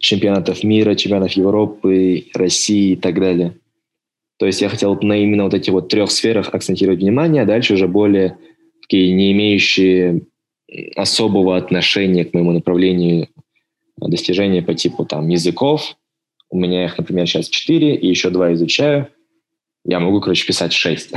чемпионатов 0.00 0.64
мира, 0.64 0.96
чемпионатов 0.96 1.36
Европы, 1.36 2.26
России 2.34 2.94
и 2.94 2.96
так 2.96 3.20
далее. 3.20 3.54
То 4.38 4.46
есть 4.46 4.62
я 4.62 4.68
хотел 4.68 4.96
на 5.02 5.16
именно 5.16 5.44
вот 5.44 5.54
этих 5.54 5.72
вот 5.72 5.88
трех 5.88 6.10
сферах 6.10 6.54
акцентировать 6.54 7.00
внимание, 7.00 7.42
а 7.42 7.46
дальше 7.46 7.74
уже 7.74 7.88
более 7.88 8.38
такие 8.80 9.12
не 9.12 9.32
имеющие 9.32 10.22
особого 10.96 11.56
отношения 11.56 12.24
к 12.24 12.34
моему 12.34 12.52
направлению 12.52 13.28
достижения 13.96 14.62
по 14.62 14.74
типу 14.74 15.04
там 15.04 15.28
языков. 15.28 15.96
У 16.50 16.58
меня 16.58 16.84
их, 16.84 16.96
например, 16.96 17.26
сейчас 17.26 17.48
четыре, 17.48 17.96
и 17.96 18.06
еще 18.06 18.30
два 18.30 18.52
изучаю. 18.54 19.08
Я 19.84 20.00
могу, 20.00 20.20
короче, 20.20 20.46
писать 20.46 20.72
шесть. 20.72 21.12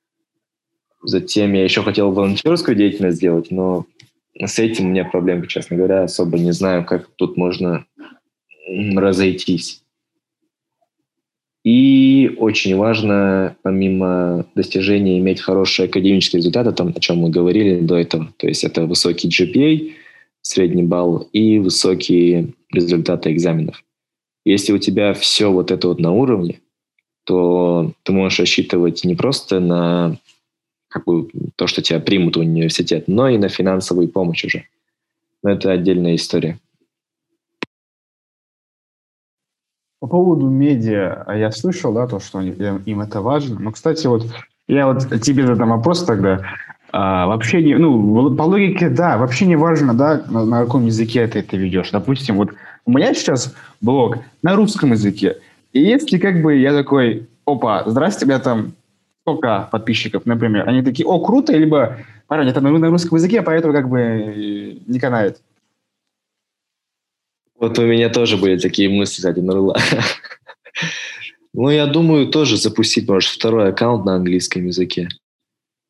Затем 1.02 1.54
я 1.54 1.64
еще 1.64 1.82
хотел 1.82 2.12
волонтерскую 2.12 2.76
деятельность 2.76 3.16
сделать, 3.16 3.50
но 3.50 3.86
с 4.38 4.58
этим 4.58 4.86
у 4.86 4.88
меня 4.88 5.04
проблем, 5.04 5.46
честно 5.46 5.76
говоря, 5.76 6.02
особо 6.02 6.38
не 6.38 6.52
знаю, 6.52 6.84
как 6.84 7.08
тут 7.16 7.36
можно 7.36 7.86
разойтись. 8.68 9.82
И 11.64 12.34
очень 12.38 12.76
важно, 12.76 13.56
помимо 13.62 14.46
достижения, 14.54 15.18
иметь 15.18 15.40
хорошие 15.40 15.86
академические 15.86 16.38
результаты, 16.38 16.72
там, 16.72 16.92
о 16.94 17.00
чем 17.00 17.18
мы 17.18 17.30
говорили 17.30 17.80
до 17.80 17.96
этого. 17.96 18.32
То 18.36 18.46
есть 18.46 18.64
это 18.64 18.86
высокий 18.86 19.28
GPA, 19.28 19.92
средний 20.40 20.84
балл 20.84 21.28
и 21.32 21.58
высокие 21.58 22.54
результаты 22.72 23.32
экзаменов. 23.32 23.82
Если 24.44 24.72
у 24.72 24.78
тебя 24.78 25.12
все 25.14 25.50
вот 25.50 25.70
это 25.70 25.88
вот 25.88 26.00
на 26.00 26.12
уровне, 26.12 26.60
то 27.24 27.92
ты 28.04 28.12
можешь 28.12 28.38
рассчитывать 28.38 29.04
не 29.04 29.14
просто 29.14 29.60
на 29.60 30.16
как 30.88 31.04
бы, 31.04 31.28
то, 31.56 31.66
что 31.66 31.82
тебя 31.82 32.00
примут 32.00 32.36
в 32.36 32.40
университет, 32.40 33.04
но 33.08 33.28
и 33.28 33.36
на 33.36 33.48
финансовую 33.48 34.08
помощь 34.08 34.44
уже. 34.44 34.64
Но 35.42 35.50
это 35.50 35.70
отдельная 35.70 36.14
история. 36.14 36.58
По 40.00 40.06
поводу 40.06 40.48
медиа, 40.48 41.24
а 41.26 41.36
я 41.36 41.50
слышал, 41.50 41.92
да, 41.92 42.06
то, 42.06 42.20
что 42.20 42.40
им 42.40 43.00
это 43.00 43.20
важно. 43.20 43.58
Но, 43.58 43.72
кстати, 43.72 44.06
вот 44.06 44.26
я 44.68 44.86
вот 44.86 45.08
тебе 45.22 45.46
задам 45.46 45.70
вопрос 45.70 46.04
тогда. 46.04 46.40
А, 46.90 47.26
вообще 47.26 47.62
не, 47.62 47.76
ну, 47.76 48.34
по 48.34 48.42
логике, 48.42 48.88
да, 48.88 49.18
вообще 49.18 49.46
не 49.46 49.56
важно, 49.56 49.94
да, 49.94 50.22
на, 50.28 50.44
на 50.44 50.64
каком 50.64 50.86
языке 50.86 51.26
ты 51.26 51.40
это 51.40 51.56
ведешь. 51.56 51.90
Допустим, 51.90 52.36
вот 52.36 52.50
у 52.86 52.92
меня 52.92 53.12
сейчас 53.12 53.54
блог 53.80 54.18
на 54.42 54.56
русском 54.56 54.92
языке. 54.92 55.38
И 55.72 55.80
если 55.80 56.18
как 56.18 56.42
бы 56.42 56.56
я 56.56 56.72
такой, 56.72 57.28
опа, 57.44 57.82
здрасте, 57.86 58.24
у 58.24 58.28
меня 58.28 58.38
там 58.38 58.72
сколько 59.22 59.68
подписчиков, 59.70 60.24
например, 60.24 60.66
они 60.66 60.82
такие, 60.82 61.06
о, 61.06 61.20
круто, 61.20 61.52
либо, 61.52 61.98
парень, 62.26 62.48
это 62.48 62.60
на 62.60 62.88
русском 62.88 63.16
языке, 63.18 63.42
поэтому 63.42 63.74
как 63.74 63.88
бы 63.88 63.98
э, 64.00 64.74
не 64.86 64.98
канает. 64.98 65.42
Вот 67.58 67.78
у 67.78 67.82
меня 67.82 68.08
тоже 68.08 68.36
были 68.36 68.56
такие 68.56 68.88
мысли, 68.88 69.16
кстати, 69.16 69.40
Нурла. 69.40 69.76
Ну, 71.54 71.70
я 71.70 71.86
думаю, 71.86 72.28
тоже 72.28 72.56
запустить, 72.56 73.08
может, 73.08 73.30
второй 73.30 73.70
аккаунт 73.70 74.04
на 74.04 74.14
английском 74.14 74.66
языке. 74.66 75.08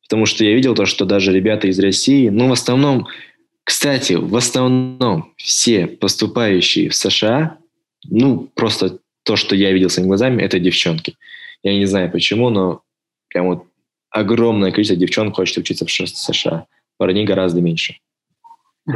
Потому 0.01 0.25
что 0.25 0.43
я 0.43 0.55
видел 0.55 0.73
то, 0.73 0.85
что 0.87 1.05
даже 1.05 1.31
ребята 1.31 1.67
из 1.67 1.77
России, 1.79 2.29
ну, 2.29 2.47
в 2.47 2.53
основном, 2.53 3.07
кстати, 3.65 4.13
в 4.13 4.35
основном 4.35 5.33
все 5.35 5.85
поступающие 5.85 6.89
в 6.89 6.95
США, 6.95 7.57
ну, 8.05 8.49
просто 8.55 8.99
то, 9.23 9.35
что 9.35 9.55
я 9.55 9.71
видел 9.71 9.89
своими 9.89 10.07
глазами, 10.07 10.41
это 10.41 10.59
девчонки. 10.59 11.17
Я 11.61 11.77
не 11.77 11.85
знаю 11.85 12.09
почему, 12.09 12.49
но 12.49 12.81
прям 13.27 13.47
вот 13.47 13.65
огромное 14.09 14.71
количество 14.71 14.97
девчонок 14.97 15.35
хочет 15.35 15.57
учиться 15.57 15.85
в 15.85 15.91
США. 15.91 16.65
Парней 16.97 17.25
гораздо 17.25 17.61
меньше. 17.61 17.97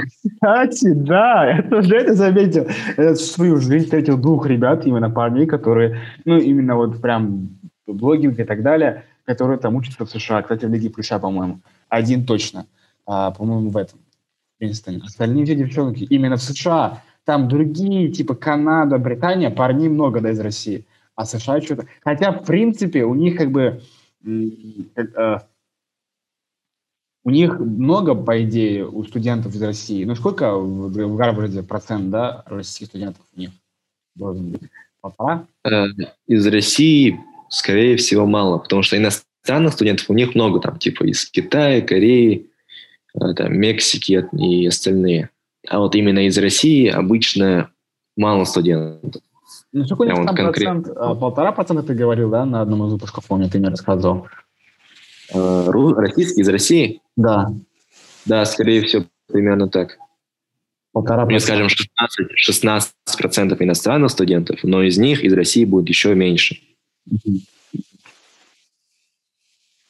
Кстати, 0.01 0.93
да, 0.93 1.45
я 1.55 1.61
тоже 1.63 1.95
это 1.95 2.13
заметил. 2.13 2.67
Я 2.97 3.11
в 3.11 3.17
свою 3.17 3.57
жизнь 3.57 3.85
встретил 3.85 4.17
двух 4.17 4.45
ребят, 4.47 4.85
именно 4.85 5.09
парней, 5.09 5.45
которые, 5.45 5.99
ну, 6.25 6.37
именно 6.37 6.75
вот 6.75 7.01
прям 7.01 7.49
блогинг 7.87 8.39
и 8.39 8.43
так 8.43 8.63
далее, 8.63 9.03
которые 9.25 9.57
там 9.59 9.75
учатся 9.75 10.05
в 10.05 10.09
США. 10.09 10.41
Кстати, 10.41 10.65
в 10.65 10.69
Лиге 10.69 10.89
Плюща, 10.89 11.19
по-моему. 11.19 11.59
Один 11.89 12.25
точно. 12.25 12.65
А, 13.05 13.31
по-моему, 13.31 13.69
в 13.69 13.77
этом. 13.77 13.99
Принстоне. 14.57 15.01
Остальные 15.03 15.45
все 15.45 15.55
девчонки 15.55 16.03
именно 16.03 16.37
в 16.37 16.41
США. 16.41 17.01
Там 17.25 17.47
другие, 17.47 18.09
типа 18.09 18.35
Канада, 18.35 18.97
Британия, 18.97 19.49
парней 19.49 19.89
много, 19.89 20.21
да, 20.21 20.31
из 20.31 20.39
России. 20.39 20.85
А 21.15 21.25
США 21.25 21.61
что-то... 21.61 21.85
Хотя, 22.03 22.31
в 22.31 22.45
принципе, 22.45 23.03
у 23.03 23.15
них 23.15 23.37
как 23.37 23.51
бы... 23.51 23.81
Э, 27.23 27.27
у 27.27 27.29
них 27.29 27.59
много, 27.59 28.15
по 28.15 28.43
идее, 28.43 28.87
у 28.87 29.03
студентов 29.03 29.55
из 29.55 29.61
России. 29.61 30.03
Ну, 30.03 30.15
сколько 30.15 30.55
в, 30.55 30.89
в 30.89 31.15
Гарварде 31.15 31.63
процент, 31.63 32.09
да, 32.09 32.43
российских 32.45 32.87
студентов 32.87 33.23
у 33.35 33.39
них 33.39 33.51
должен 34.15 34.51
быть? 34.51 34.61
Полтора? 35.01 35.45
Э, 35.65 35.85
из 36.27 36.47
России, 36.47 37.19
скорее 37.49 37.97
всего, 37.97 38.25
мало, 38.25 38.57
потому 38.57 38.83
что 38.83 38.97
иностранных 38.97 39.73
студентов 39.73 40.09
у 40.09 40.13
них 40.13 40.35
много, 40.35 40.59
там, 40.59 40.77
типа 40.79 41.03
из 41.03 41.25
Китая, 41.29 41.81
Кореи, 41.81 42.49
э, 43.15 43.33
там, 43.35 43.57
Мексики 43.57 44.25
и 44.33 44.67
остальные. 44.67 45.29
А 45.67 45.79
вот 45.79 45.95
именно 45.95 46.27
из 46.27 46.37
России 46.37 46.87
обычно 46.87 47.69
мало 48.17 48.43
студентов. 48.43 49.21
Ну, 49.71 49.85
сколько 49.85 50.01
у 50.01 50.05
них 50.05 50.15
там 50.15 50.35
конкрет... 50.35 50.53
процент? 50.53 50.87
А, 50.95 51.15
полтора 51.15 51.51
процента 51.51 51.83
ты 51.83 51.95
говорил, 51.95 52.29
да, 52.29 52.45
на 52.45 52.61
одном 52.61 52.85
из 52.85 52.93
выпусков, 52.93 53.25
помню, 53.27 53.49
ты 53.49 53.59
мне 53.59 53.69
рассказывал. 53.69 54.27
Э, 55.31 55.69
российский 55.95 56.41
из 56.41 56.49
России? 56.49 57.01
Да. 57.15 57.53
Да, 58.25 58.45
скорее 58.45 58.81
всего, 58.83 59.05
примерно 59.27 59.69
так. 59.69 59.97
Полтора 60.91 61.25
Мы 61.25 61.39
скажем 61.39 61.69
16, 61.69 62.27
16 62.35 62.93
процентов 63.17 63.61
иностранных 63.61 64.11
студентов, 64.11 64.59
но 64.63 64.83
из 64.83 64.97
них 64.97 65.23
из 65.23 65.33
России 65.33 65.65
будет 65.65 65.89
еще 65.89 66.13
меньше. 66.13 66.59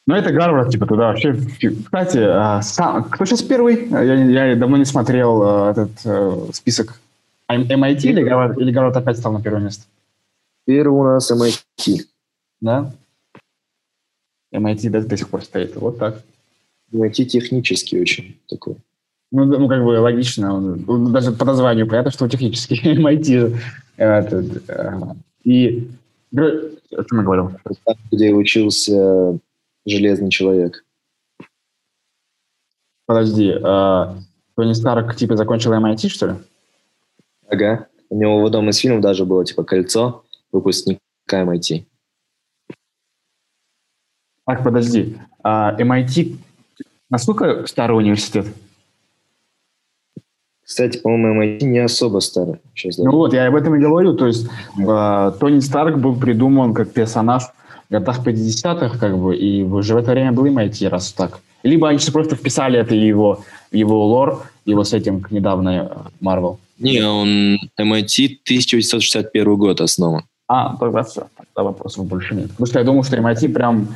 Ну, 0.06 0.16
это 0.16 0.32
Гарвард, 0.34 0.70
типа, 0.70 0.86
туда 0.86 1.08
вообще... 1.08 1.34
Кстати, 1.34 2.18
а, 2.18 2.62
сам, 2.62 3.06
кто 3.06 3.24
сейчас 3.26 3.42
первый? 3.42 3.88
Я, 3.90 4.50
я 4.50 4.56
давно 4.56 4.76
не 4.78 4.86
смотрел 4.86 5.42
а, 5.44 5.72
этот 5.72 5.92
uh, 6.06 6.54
список. 6.54 7.00
MIT 7.50 8.02
или 8.02 8.22
Гарвард, 8.22 8.58
или 8.58 8.72
Гарвард 8.72 8.98
опять 8.98 9.18
стал 9.18 9.32
на 9.32 9.42
первое 9.42 9.62
место? 9.62 9.86
Первый 10.66 11.00
у 11.00 11.04
нас 11.04 11.32
MIT. 11.32 12.02
Да? 12.60 12.94
MIT 14.54 14.90
до, 14.90 15.02
до 15.02 15.18
сих 15.18 15.30
пор 15.30 15.44
стоит. 15.44 15.76
Вот 15.76 15.98
так. 15.98 16.22
MIT 16.94 17.26
технический 17.26 18.00
очень 18.00 18.40
такой. 18.48 18.76
Ну, 19.32 19.46
ну 19.46 19.68
как 19.68 19.84
бы 19.84 20.00
логично. 20.00 20.56
Он, 20.56 21.12
даже 21.12 21.32
по 21.32 21.46
названию 21.46 21.88
понятно, 21.88 22.12
что 22.12 22.30
технический 22.30 22.80
MIT. 22.84 23.58
Этот, 23.98 24.70
э, 24.70 25.00
и... 25.44 25.90
О 26.36 27.04
чем 27.04 27.20
я 27.20 27.24
говорил? 27.24 27.52
Где 28.12 28.32
учился 28.32 29.40
Железный 29.86 30.30
человек. 30.30 30.86
Подожди, 33.06 33.54
а 33.64 34.18
Тони 34.56 34.74
Старк 34.74 35.16
типа 35.16 35.36
закончил 35.36 35.74
MIT, 35.74 36.08
что 36.08 36.28
ли? 36.28 36.34
Ага. 37.50 37.88
У 38.10 38.18
него 38.18 38.42
в 38.42 38.46
одном 38.46 38.70
из 38.70 38.78
фильмов 38.78 39.02
даже 39.02 39.26
было 39.26 39.44
типа 39.44 39.64
кольцо 39.64 40.24
выпускника 40.52 41.02
MIT. 41.32 41.86
Так, 44.46 44.64
подожди. 44.64 45.18
А 45.44 45.76
MIT 45.80 46.38
насколько 47.10 47.68
старый 47.68 47.98
университет? 47.98 48.48
Кстати, 50.66 50.98
по-моему, 50.98 51.44
MIT 51.44 51.66
не 51.66 51.80
особо 51.80 52.20
старый. 52.20 52.56
Сейчас 52.74 52.98
ну 52.98 53.12
вот, 53.12 53.34
я 53.34 53.48
об 53.48 53.56
этом 53.56 53.76
и 53.76 53.80
говорю. 53.80 54.14
То 54.16 54.28
есть 54.28 54.48
э, 54.80 55.32
Тони 55.40 55.60
Старк 55.60 55.98
был 55.98 56.16
придуман 56.16 56.74
как 56.74 56.92
персонаж 56.92 57.44
в 57.44 57.92
годах 57.92 58.26
50-х, 58.26 58.98
как 58.98 59.18
бы, 59.18 59.36
и 59.36 59.64
уже 59.64 59.94
в 59.94 59.98
это 59.98 60.12
время 60.12 60.32
был 60.32 60.46
MIT, 60.46 60.88
раз 60.88 61.12
так. 61.12 61.40
Либо 61.64 61.90
они 61.90 62.00
просто 62.12 62.36
вписали 62.36 62.80
это 62.80 62.96
его, 62.96 63.44
его 63.72 64.08
лор, 64.08 64.44
его 64.66 64.84
сеттинг 64.84 65.32
недавно 65.32 66.08
Marvel. 66.22 66.58
Не, 66.80 67.02
он 67.04 67.60
MIT 67.80 68.40
1961 68.46 69.56
год 69.56 69.82
основан. 69.82 70.24
А, 70.48 70.76
тогда 70.78 71.04
все. 71.04 71.28
Тогда 71.38 71.70
вопросов 71.70 72.06
больше 72.06 72.36
нет. 72.36 72.50
Потому 72.50 72.68
что 72.68 72.80
я 72.80 72.86
думал, 72.86 73.04
что 73.04 73.18
MIT 73.18 73.50
прям 73.54 73.88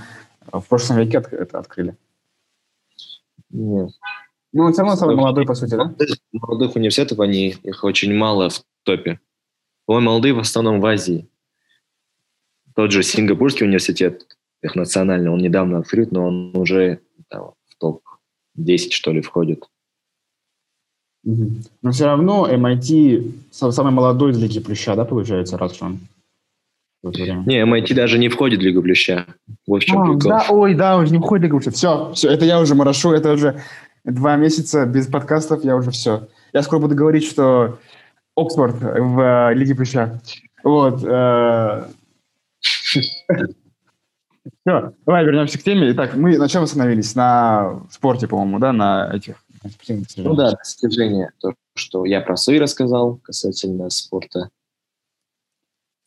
в 0.51 0.65
прошлом 0.67 0.97
веке 0.97 1.23
это 1.31 1.59
открыли. 1.59 1.95
Нет. 3.49 3.91
Ну, 4.53 4.71
все 4.71 4.81
равно 4.81 4.95
самый 4.95 5.15
молодой, 5.15 5.45
по 5.45 5.55
сути, 5.55 5.71
да? 5.71 5.93
Молодых 6.31 6.75
университетов, 6.75 7.19
они, 7.19 7.49
их 7.63 7.83
очень 7.83 8.13
мало 8.13 8.49
в 8.49 8.63
топе. 8.83 9.19
Ой, 9.85 10.01
молодые 10.01 10.33
в 10.33 10.39
основном 10.39 10.79
в 10.79 10.85
Азии. 10.85 11.27
Тот 12.75 12.91
же 12.91 13.03
Сингапурский 13.03 13.65
университет, 13.65 14.37
их 14.61 14.75
национальный, 14.75 15.29
он 15.29 15.39
недавно 15.39 15.79
открыт, 15.79 16.11
но 16.11 16.27
он 16.27 16.55
уже 16.55 17.01
там, 17.27 17.53
в 17.65 17.75
топ-10, 17.77 18.91
что 18.91 19.11
ли, 19.11 19.21
входит. 19.21 19.67
Но 21.23 21.91
все 21.91 22.05
равно 22.05 22.47
MIT 22.49 23.31
самый 23.51 23.91
молодой 23.91 24.31
из 24.31 24.41
Лиги 24.41 24.59
Плюща, 24.59 24.95
да, 24.95 25.03
получается, 25.03 25.57
раз 25.57 25.81
он 25.81 25.99
не, 27.11 27.63
MIT 27.63 27.93
даже 27.93 28.17
не 28.17 28.29
входит 28.29 28.59
в 28.59 28.63
Лигу 28.63 28.81
Плюща. 28.81 29.25
Вот 29.65 29.83
в 29.83 29.85
чем 29.85 29.99
а, 29.99 30.05
прикол. 30.05 30.29
Да, 30.29 30.45
ой, 30.49 30.73
да, 30.73 30.97
уже 30.97 31.11
не 31.11 31.19
входит 31.19 31.41
в 31.41 31.45
Лигу 31.45 31.59
Плюща. 31.59 31.71
Все, 31.71 32.11
все, 32.13 32.29
это 32.29 32.45
я 32.45 32.59
уже 32.59 32.75
морошу, 32.75 33.11
это 33.11 33.33
уже 33.33 33.61
два 34.03 34.35
месяца 34.35 34.85
без 34.85 35.07
подкастов, 35.07 35.63
я 35.63 35.75
уже 35.75 35.91
все. 35.91 36.27
Я 36.53 36.63
скоро 36.63 36.79
буду 36.79 36.95
говорить, 36.95 37.25
что 37.25 37.77
Оксфорд 38.35 38.81
в 38.81 39.19
э, 39.19 39.53
Лиге 39.53 39.75
Плюща. 39.75 40.21
Вот. 40.63 41.03
Э, 41.03 41.85
все, 42.61 43.01
давай 45.05 45.25
вернемся 45.25 45.59
к 45.59 45.63
теме. 45.63 45.91
Итак, 45.91 46.15
мы 46.15 46.37
на 46.37 46.47
чем 46.47 46.63
остановились? 46.63 47.15
На 47.15 47.81
спорте, 47.89 48.27
по-моему, 48.27 48.59
да, 48.59 48.73
на 48.73 49.11
этих 49.13 49.35
Ну 50.17 50.35
да, 50.35 50.51
достижения. 50.51 51.31
То, 51.39 51.53
что 51.75 52.05
я 52.05 52.21
про 52.21 52.37
свои 52.37 52.59
рассказал 52.59 53.17
касательно 53.17 53.89
спорта. 53.89 54.49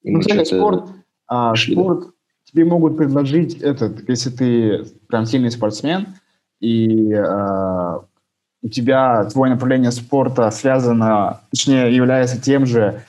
И 0.03 0.11
ну, 0.11 0.21
кстати, 0.21 0.45
спорт, 0.45 0.85
а, 1.27 1.55
спорт 1.55 2.09
тебе 2.45 2.65
могут 2.65 2.97
предложить 2.97 3.61
этот, 3.61 4.09
если 4.09 4.31
ты 4.31 4.85
прям 5.09 5.27
сильный 5.27 5.51
спортсмен, 5.51 6.09
и 6.61 7.13
э, 7.13 7.99
у 8.63 8.69
тебя 8.69 9.25
твое 9.25 9.53
направление 9.53 9.91
спорта 9.93 10.51
связано, 10.51 11.41
точнее, 11.51 11.95
является 11.95 12.41
тем 12.41 12.67
же, 12.67 13.03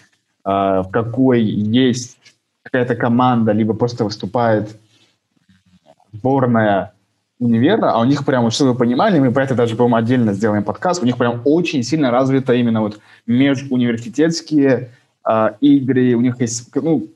э, 0.46 0.50
в 0.50 0.88
какой 0.92 1.42
есть 1.44 2.18
какая-то 2.64 2.96
команда, 2.96 3.52
либо 3.52 3.74
просто 3.74 4.04
выступает 4.04 4.78
сборная 6.14 6.94
универа, 7.40 7.92
а 7.92 8.00
у 8.00 8.06
них 8.06 8.24
прям, 8.24 8.50
чтобы 8.52 8.74
вы 8.74 8.78
понимали, 8.78 9.20
мы 9.20 9.32
про 9.32 9.44
это 9.44 9.56
даже, 9.56 9.76
по-моему, 9.76 9.96
отдельно 9.96 10.34
сделаем 10.34 10.64
подкаст, 10.64 11.02
у 11.02 11.06
них 11.06 11.18
прям 11.18 11.42
очень 11.44 11.82
сильно 11.82 12.12
развито 12.12 12.54
именно 12.54 12.82
вот 12.82 13.00
межуниверситетские 13.26 14.92
игры, 15.62 16.16
у 16.16 16.22
них 16.22 16.40
есть, 16.42 16.76
ну, 16.76 17.08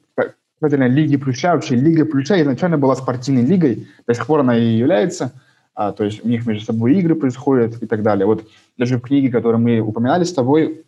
наверное, 0.61 0.87
Лиги 0.87 1.17
Плюща, 1.17 1.53
вообще 1.53 1.75
Лига 1.75 2.05
Плюща 2.05 2.41
изначально 2.41 2.77
была 2.77 2.95
спортивной 2.95 3.43
лигой, 3.43 3.87
до 4.07 4.13
сих 4.13 4.25
пор 4.25 4.41
она 4.41 4.57
и 4.57 4.77
является, 4.77 5.31
а, 5.73 5.91
то 5.91 6.03
есть 6.03 6.23
у 6.23 6.27
них 6.27 6.45
между 6.45 6.65
собой 6.65 6.95
игры 6.95 7.15
происходят 7.15 7.81
и 7.81 7.85
так 7.85 8.01
далее. 8.01 8.25
Вот 8.25 8.47
даже 8.77 8.97
в 8.97 9.01
книге, 9.01 9.29
которую 9.29 9.61
мы 9.61 9.79
упоминали 9.79 10.23
с 10.23 10.33
тобой, 10.33 10.85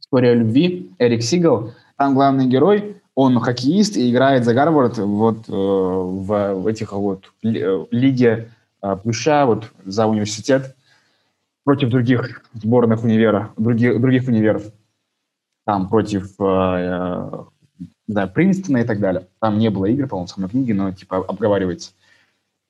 «История 0.00 0.34
любви», 0.34 0.92
Эрик 0.98 1.22
Сигал, 1.22 1.72
там 1.96 2.14
главный 2.14 2.46
герой, 2.46 2.96
он 3.14 3.38
хоккеист 3.38 3.96
и 3.96 4.10
играет 4.10 4.44
за 4.44 4.54
Гарвард 4.54 4.98
вот 4.98 5.48
э, 5.48 5.52
в, 5.52 6.54
в 6.54 6.66
этих 6.66 6.92
вот 6.92 7.32
э, 7.42 7.84
лиге 7.90 8.48
э, 8.82 8.96
Плюща, 9.02 9.44
вот 9.46 9.70
за 9.84 10.06
университет 10.06 10.76
против 11.64 11.90
других 11.90 12.42
сборных 12.54 13.04
универа, 13.04 13.50
других, 13.56 14.00
других 14.00 14.28
универов. 14.28 14.64
Там 15.64 15.88
против 15.88 16.34
э, 16.40 16.44
э 16.44 17.44
да, 18.08 18.26
Принстона 18.26 18.78
и 18.78 18.84
так 18.84 19.00
далее. 19.00 19.26
Там 19.40 19.58
не 19.58 19.70
было 19.70 19.86
игр, 19.86 20.06
по-моему, 20.06 20.26
в 20.26 20.30
самой 20.30 20.50
книге, 20.50 20.74
но 20.74 20.92
типа 20.92 21.18
обговаривается. 21.18 21.92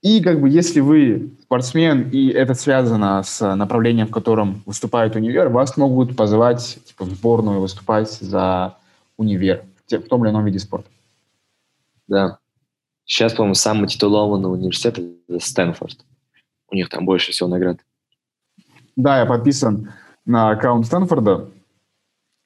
И 0.03 0.21
как 0.21 0.41
бы 0.41 0.49
если 0.49 0.81
вы 0.81 1.31
спортсмен, 1.43 2.11
и 2.11 2.29
это 2.29 2.55
связано 2.55 3.23
с 3.23 3.55
направлением, 3.55 4.09
в 4.09 4.11
котором 4.11 4.63
выступает 4.67 5.15
универ, 5.15 5.49
вас 5.49 5.77
могут 5.77 6.17
позвать 6.17 6.81
типа, 6.85 7.05
в 7.05 7.11
сборную 7.11 7.61
выступать 7.61 8.11
за 8.11 8.77
универ 9.17 9.65
в 9.89 10.09
том 10.09 10.25
или 10.25 10.33
ином 10.33 10.45
виде 10.45 10.59
спорта. 10.59 10.89
Да. 12.09 12.39
Сейчас, 13.05 13.33
по-моему, 13.33 13.55
самый 13.55 13.89
титулованный 13.89 14.51
университет– 14.51 14.99
это 15.29 15.39
Стэнфорд. 15.39 16.05
У 16.69 16.75
них 16.75 16.89
там 16.89 17.05
больше 17.05 17.31
всего 17.31 17.49
наград. 17.49 17.79
Да, 18.97 19.21
я 19.21 19.27
подписан 19.27 19.93
на 20.25 20.51
аккаунт 20.51 20.87
Стэнфорда 20.87 21.49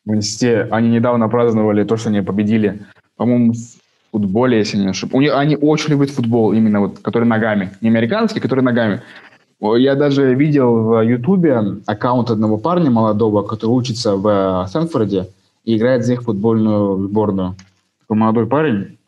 в 0.06 0.10
университете. 0.10 0.68
Они 0.70 0.88
недавно 0.88 1.28
праздновали 1.28 1.84
то, 1.84 1.96
что 1.96 2.08
они 2.08 2.22
победили, 2.22 2.80
по-моему, 3.16 3.52
в 3.52 4.10
футболе, 4.12 4.58
если 4.58 4.78
не 4.78 4.88
ошибаюсь. 4.88 5.30
Они 5.32 5.56
очень 5.56 5.90
любят 5.90 6.10
футбол, 6.10 6.52
именно 6.52 6.80
вот, 6.80 7.00
который 7.00 7.28
ногами. 7.28 7.72
Не 7.80 7.88
американский, 7.88 8.40
который 8.40 8.62
ногами. 8.62 9.02
Я 9.60 9.94
даже 9.94 10.34
видел 10.34 10.84
в 10.84 11.00
Ютубе 11.02 11.60
аккаунт 11.86 12.30
одного 12.30 12.56
парня 12.58 12.90
молодого, 12.90 13.42
который 13.42 13.70
учится 13.70 14.16
в 14.16 14.66
Стэнфорде 14.68 15.28
и 15.64 15.76
играет 15.76 16.04
за 16.04 16.14
их 16.14 16.22
футбольную 16.22 17.08
сборную. 17.08 17.56
Такой 18.00 18.16
молодой 18.16 18.46
парень. 18.46 18.98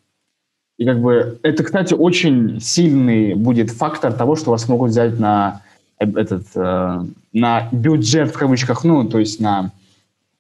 И 0.78 0.84
как 0.84 1.00
бы 1.00 1.38
это, 1.42 1.64
кстати, 1.64 1.94
очень 1.94 2.60
сильный 2.60 3.34
будет 3.34 3.70
фактор 3.70 4.12
того, 4.12 4.36
что 4.36 4.50
вас 4.50 4.68
могут 4.68 4.90
взять 4.90 5.18
на 5.18 5.62
этот 5.98 6.44
э, 6.54 7.04
на 7.32 7.68
бюджет 7.72 8.30
в 8.30 8.38
кавычках, 8.38 8.84
ну, 8.84 9.04
то 9.04 9.18
есть 9.18 9.40
на 9.40 9.72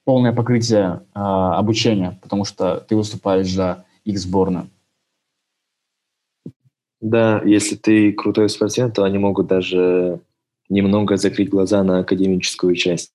полное 0.08 0.32
покрытие 0.32 1.02
э, 1.14 1.18
обучения, 1.18 2.18
потому 2.22 2.46
что 2.46 2.80
ты 2.80 2.96
выступаешь 2.96 3.52
за 3.52 3.84
их 4.04 4.18
сборную. 4.18 4.70
Да, 7.02 7.42
если 7.44 7.76
ты 7.76 8.12
крутой 8.12 8.48
спортсмен, 8.48 8.90
то 8.90 9.04
они 9.04 9.18
могут 9.18 9.48
даже 9.48 10.20
немного 10.70 11.18
закрыть 11.18 11.50
глаза 11.50 11.84
на 11.84 11.98
академическую 11.98 12.74
часть. 12.74 13.12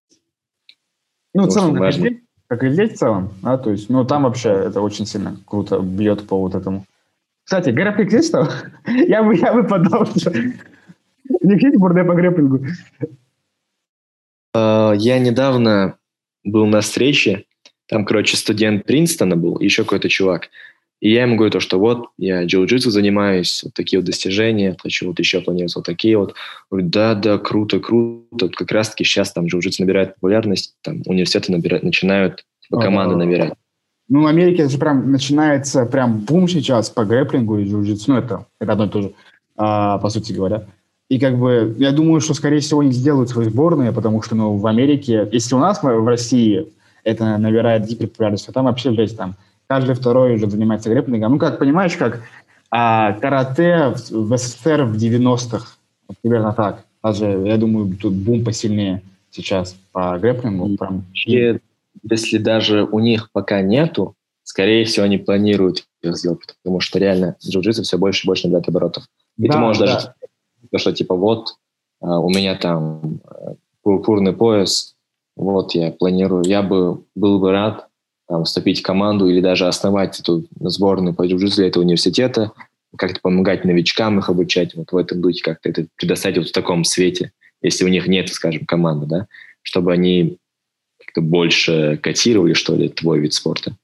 Ну, 1.33 1.45
в 1.45 1.49
целом, 1.49 1.75
как, 1.77 1.89
и 1.89 1.97
здесь, 1.97 2.17
как 2.47 2.63
и 2.63 2.69
здесь 2.69 2.91
в 2.91 2.97
целом, 2.97 3.33
да, 3.41 3.57
то 3.57 3.71
есть, 3.71 3.89
ну, 3.89 4.05
там 4.05 4.21
вообще 4.21 4.49
это 4.49 4.79
очень 4.79 5.07
сильно 5.07 5.35
круто 5.47 5.79
бьет 5.79 6.27
по 6.27 6.37
вот 6.37 6.53
этому. 6.53 6.85
Кстати, 7.43 7.71
есть 8.13 8.27
что? 8.27 8.47
я 8.85 9.23
бы, 9.23 9.35
я 9.35 9.51
бы 9.51 9.63
подал, 9.63 10.05
что... 10.05 10.31
Не 11.41 11.55
есть 11.55 11.79
бурдэ 11.79 12.03
по 12.03 12.13
грэпплингу? 12.13 12.59
Uh, 14.55 14.95
я 14.95 15.17
недавно 15.17 15.97
был 16.43 16.65
на 16.65 16.81
встрече, 16.81 17.45
там, 17.87 18.05
короче, 18.05 18.37
студент 18.37 18.85
Принстона 18.85 19.35
был, 19.35 19.59
еще 19.59 19.83
какой-то 19.83 20.09
чувак. 20.09 20.49
И 21.03 21.11
я 21.11 21.23
ему 21.23 21.35
говорю 21.35 21.51
то, 21.51 21.59
что 21.59 21.79
вот, 21.79 22.07
я 22.17 22.45
джиу-джитсу 22.45 22.89
занимаюсь, 22.89 23.61
вот 23.63 23.73
такие 23.73 23.99
вот 23.99 24.05
достижения, 24.05 24.77
хочу 24.81 25.07
вот 25.07 25.19
еще 25.19 25.41
планировать 25.41 25.75
вот 25.75 25.85
такие 25.85 26.17
вот. 26.17 26.33
Говорю, 26.71 26.87
да, 26.87 27.13
да, 27.13 27.37
круто, 27.37 27.81
круто. 27.81 28.45
Вот 28.45 28.55
как 28.55 28.71
раз-таки 28.71 29.03
сейчас 29.03 29.33
там 29.33 29.47
джиу-джитсу 29.47 29.81
набирает 29.81 30.15
популярность, 30.15 30.75
там 30.81 31.01
университеты 31.05 31.51
набирают, 31.51 31.83
начинают 31.83 32.45
типа, 32.61 32.81
команды 32.81 33.17
набирать. 33.17 33.53
Ну, 34.07 34.23
в 34.23 34.27
Америке 34.27 34.69
же 34.69 34.77
прям 34.77 35.11
начинается 35.11 35.85
прям 35.85 36.19
бум 36.19 36.47
сейчас 36.47 36.89
по 36.89 37.03
грэплингу 37.03 37.57
и 37.57 37.65
джиу-джитсу. 37.65 38.05
Ну, 38.07 38.17
это, 38.17 38.45
это 38.61 38.71
одно 38.71 38.85
и 38.85 38.89
то 38.89 39.01
же, 39.01 39.13
а, 39.57 39.97
по 39.97 40.09
сути 40.09 40.31
говоря. 40.31 40.67
И 41.13 41.19
как 41.19 41.37
бы 41.37 41.75
я 41.77 41.91
думаю, 41.91 42.21
что, 42.21 42.33
скорее 42.33 42.59
всего, 42.59 42.79
они 42.79 42.91
сделают 42.91 43.29
свои 43.29 43.45
сборные, 43.45 43.91
потому 43.91 44.23
что, 44.23 44.33
ну, 44.33 44.55
в 44.55 44.65
Америке, 44.65 45.29
если 45.31 45.53
у 45.53 45.59
нас 45.59 45.83
в 45.83 46.07
России 46.07 46.69
это 47.03 47.37
набирает 47.37 47.85
гиперпопулярность, 47.85 48.47
то 48.47 48.51
там 48.51 48.65
вообще, 48.65 48.93
жесть, 48.93 49.15
там 49.15 49.35
каждый 49.67 49.93
второй 49.93 50.33
уже 50.33 50.49
занимается 50.49 50.89
грэпплингом. 50.89 51.33
Ну, 51.33 51.37
как, 51.37 51.59
понимаешь, 51.59 51.95
как 51.97 52.23
а, 52.71 53.13
карате 53.13 53.93
в, 53.95 54.27
в 54.27 54.37
СССР 54.39 54.85
в 54.85 54.95
90-х, 54.95 55.77
вот, 56.07 56.17
примерно 56.23 56.51
так. 56.51 56.83
Даже, 57.03 57.25
я 57.27 57.57
думаю, 57.57 57.95
тут 57.95 58.15
бум 58.15 58.43
посильнее 58.43 59.03
сейчас 59.29 59.75
по 59.91 60.17
грэпплингу. 60.17 60.75
Прям. 60.77 61.05
И, 61.27 61.59
если 62.09 62.39
даже 62.39 62.85
у 62.85 62.97
них 62.97 63.29
пока 63.31 63.61
нету, 63.61 64.15
скорее 64.41 64.83
всего, 64.85 65.05
они 65.05 65.19
планируют 65.19 65.85
их 66.01 66.17
сделать, 66.17 66.39
потому 66.63 66.79
что 66.79 66.97
реально 66.97 67.35
джиу-джитсу 67.39 67.83
все 67.83 67.99
больше 67.99 68.25
и 68.25 68.27
больше 68.27 68.47
набирает 68.47 68.67
оборотов. 68.67 69.03
И 69.37 69.47
да, 69.47 69.53
ты 69.53 69.59
можешь 69.59 69.79
да. 69.79 69.85
даже 69.93 70.13
то, 70.73 70.79
что 70.79 70.91
типа 70.91 71.15
вот 71.15 71.55
а, 72.01 72.19
у 72.19 72.29
меня 72.29 72.55
там 72.55 73.21
э, 73.29 73.53
пурпурный 73.83 74.33
пояс, 74.33 74.95
вот 75.35 75.75
я 75.75 75.91
планирую, 75.91 76.43
я 76.45 76.63
бы 76.63 77.03
был 77.13 77.39
бы 77.39 77.51
рад 77.51 77.87
там, 78.27 78.43
вступить 78.43 78.79
в 78.79 78.83
команду 78.83 79.29
или 79.29 79.39
даже 79.39 79.67
основать 79.67 80.19
эту 80.19 80.45
сборную 80.59 81.13
по 81.13 81.27
джиу 81.27 81.37
для 81.37 81.67
этого 81.67 81.83
университета, 81.83 82.53
как-то 82.97 83.21
помогать 83.21 83.65
новичкам 83.65 84.17
их 84.17 84.29
обучать, 84.29 84.73
вот 84.73 84.91
в 84.91 84.97
этом 84.97 85.21
духе 85.21 85.43
как-то 85.43 85.69
это 85.69 85.85
предоставить 85.95 86.39
вот 86.39 86.47
в 86.47 86.53
таком 86.53 86.85
свете, 86.85 87.33
если 87.61 87.85
у 87.85 87.89
них 87.89 88.07
нет, 88.07 88.29
скажем, 88.29 88.65
команды, 88.65 89.05
да, 89.05 89.27
чтобы 89.61 89.93
они 89.93 90.39
как-то 90.97 91.21
больше 91.21 91.99
котировали, 92.01 92.53
что 92.53 92.75
ли, 92.75 92.89
твой 92.89 93.19
вид 93.19 93.33
спорта. 93.33 93.75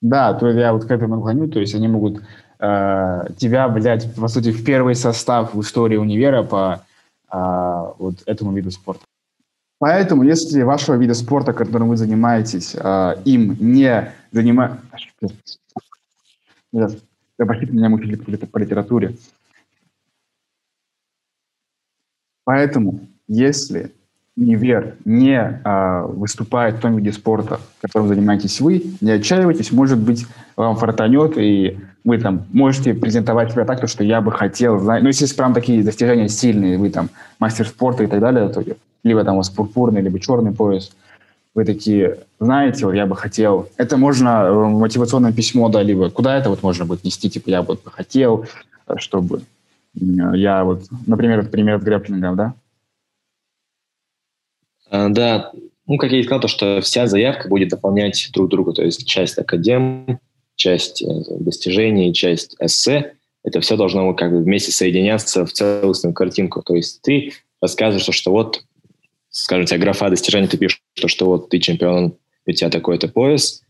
Да, 0.00 0.32
то 0.32 0.48
я 0.48 0.72
вот 0.72 0.86
к 0.86 0.90
этому 0.90 1.20
клоню, 1.20 1.48
то 1.48 1.60
есть 1.60 1.74
они 1.74 1.88
могут 1.88 2.22
э, 2.58 3.32
тебя 3.36 3.68
взять, 3.68 4.14
по 4.14 4.28
сути, 4.28 4.50
в 4.50 4.64
первый 4.64 4.94
состав 4.94 5.54
в 5.54 5.60
истории 5.60 5.96
универа 5.96 6.42
по 6.42 6.84
э, 7.32 7.92
вот 7.98 8.22
этому 8.26 8.52
виду 8.52 8.70
спорта. 8.70 9.04
Поэтому, 9.78 10.24
если 10.24 10.62
вашего 10.62 10.96
вида 10.96 11.14
спорта, 11.14 11.52
которым 11.52 11.88
вы 11.88 11.96
занимаетесь, 11.96 12.74
э, 12.74 13.22
им 13.24 13.56
не 13.60 14.12
занимаетесь... 14.32 14.80
Простите, 17.36 17.72
меня 17.72 17.88
мучили 17.88 18.16
по 18.16 18.58
литературе. 18.58 19.16
Поэтому, 22.44 23.06
если 23.28 23.92
универ 24.38 24.94
не 25.04 25.60
а, 25.64 26.06
выступает 26.06 26.76
в 26.76 26.80
том 26.80 26.96
виде 26.96 27.12
спорта, 27.12 27.60
которым 27.80 28.08
занимаетесь 28.08 28.60
вы, 28.60 28.84
не 29.00 29.10
отчаивайтесь, 29.10 29.72
может 29.72 29.98
быть, 29.98 30.26
вам 30.56 30.76
фартанет, 30.76 31.36
и 31.36 31.78
вы 32.04 32.18
там 32.18 32.44
можете 32.52 32.94
презентовать 32.94 33.52
себя 33.52 33.64
так, 33.64 33.86
что 33.88 34.04
я 34.04 34.20
бы 34.20 34.30
хотел 34.30 34.78
знать. 34.78 35.02
Ну, 35.02 35.08
если 35.08 35.26
прям 35.34 35.54
такие 35.54 35.82
достижения 35.82 36.28
сильные, 36.28 36.78
вы 36.78 36.90
там 36.90 37.10
мастер 37.40 37.66
спорта 37.66 38.04
и 38.04 38.06
так 38.06 38.20
далее, 38.20 38.48
то 38.48 38.62
либо 39.02 39.24
там 39.24 39.34
у 39.34 39.38
вас 39.38 39.50
пурпурный, 39.50 40.02
либо 40.02 40.20
черный 40.20 40.52
пояс, 40.52 40.92
вы 41.54 41.64
такие, 41.64 42.18
знаете, 42.38 42.86
вот 42.86 42.92
я 42.92 43.06
бы 43.06 43.16
хотел. 43.16 43.68
Это 43.76 43.96
можно 43.96 44.44
э, 44.44 44.52
мотивационное 44.52 45.32
письмо, 45.32 45.68
да, 45.68 45.82
либо 45.82 46.10
куда 46.10 46.36
это 46.36 46.50
вот 46.50 46.62
можно 46.62 46.84
будет 46.84 47.02
нести, 47.02 47.28
типа 47.28 47.50
я 47.50 47.62
бы 47.62 47.76
хотел, 47.84 48.46
чтобы 48.96 49.42
я 49.94 50.62
вот, 50.62 50.84
например, 51.06 51.48
пример 51.48 51.80
с 51.80 51.82
грэпплингом, 51.82 52.36
да, 52.36 52.54
да, 54.90 55.52
ну, 55.86 55.96
как 55.96 56.12
я 56.12 56.20
и 56.20 56.22
сказал, 56.22 56.40
то, 56.40 56.48
что 56.48 56.80
вся 56.80 57.06
заявка 57.06 57.48
будет 57.48 57.68
дополнять 57.68 58.28
друг 58.32 58.48
друга, 58.48 58.72
то 58.72 58.84
есть 58.84 59.06
часть 59.06 59.38
академ, 59.38 60.20
часть 60.54 61.02
э, 61.02 61.06
достижений, 61.40 62.12
часть 62.12 62.56
эссе, 62.60 63.14
это 63.42 63.60
все 63.60 63.76
должно 63.76 64.12
как 64.14 64.32
бы 64.32 64.42
вместе 64.42 64.72
соединяться 64.72 65.46
в 65.46 65.52
целостную 65.52 66.12
картинку. 66.12 66.62
То 66.62 66.74
есть 66.74 67.00
ты 67.02 67.32
рассказываешь, 67.62 68.14
что 68.14 68.32
вот, 68.32 68.62
скажем, 69.30 69.64
у 69.64 69.66
тебя 69.66 69.78
графа 69.78 70.10
достижений, 70.10 70.48
ты 70.48 70.58
пишешь, 70.58 70.82
что, 70.94 71.08
что 71.08 71.26
вот 71.26 71.48
ты 71.48 71.58
чемпион, 71.58 72.16
у 72.46 72.52
тебя 72.52 72.68
такой-то 72.68 73.08
пояс, 73.08 73.62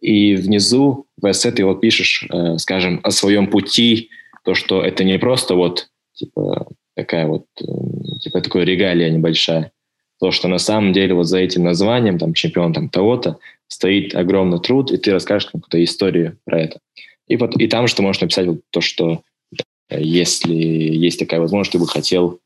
и 0.00 0.34
внизу 0.34 1.06
в 1.20 1.30
эссе 1.30 1.50
ты 1.50 1.64
вот 1.64 1.80
пишешь, 1.80 2.26
э, 2.30 2.58
скажем, 2.58 3.00
о 3.02 3.10
своем 3.10 3.48
пути, 3.48 4.10
то, 4.44 4.54
что 4.54 4.82
это 4.82 5.04
не 5.04 5.18
просто 5.18 5.54
вот 5.54 5.88
типа 6.14 6.68
такая 6.94 7.26
вот, 7.26 7.46
э, 7.60 8.18
типа 8.20 8.40
такое 8.40 8.64
регалия 8.64 9.10
небольшая, 9.10 9.72
то, 10.18 10.30
что 10.30 10.48
на 10.48 10.58
самом 10.58 10.92
деле 10.92 11.14
вот 11.14 11.24
за 11.24 11.38
этим 11.38 11.64
названием, 11.64 12.18
там, 12.18 12.34
чемпион 12.34 12.72
там 12.72 12.88
того-то, 12.88 13.38
стоит 13.68 14.14
огромный 14.14 14.60
труд, 14.60 14.92
и 14.92 14.96
ты 14.96 15.12
расскажешь 15.12 15.46
какую-то 15.46 15.82
историю 15.82 16.38
про 16.44 16.60
это. 16.62 16.80
И, 17.28 17.36
вот, 17.36 17.60
и 17.60 17.66
там 17.66 17.86
ты 17.86 18.02
можешь 18.02 18.22
написать 18.22 18.46
вот 18.46 18.60
то, 18.70 18.80
что 18.80 19.22
э, 19.88 20.00
если 20.00 20.54
есть 20.54 21.18
такая 21.18 21.40
возможность, 21.40 21.72
ты 21.72 21.78
бы 21.78 21.86
хотел 21.86 22.38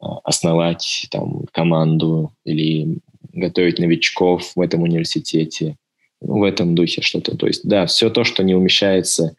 э, 0.00 0.06
основать 0.24 1.08
там 1.10 1.44
команду 1.52 2.32
или 2.44 2.98
готовить 3.32 3.78
новичков 3.78 4.52
в 4.54 4.60
этом 4.60 4.82
университете, 4.82 5.76
в 6.20 6.42
этом 6.42 6.74
духе 6.74 7.02
что-то. 7.02 7.36
То 7.36 7.46
есть, 7.46 7.66
да, 7.66 7.86
все 7.86 8.10
то, 8.10 8.24
что 8.24 8.42
не 8.42 8.54
умещается 8.54 9.34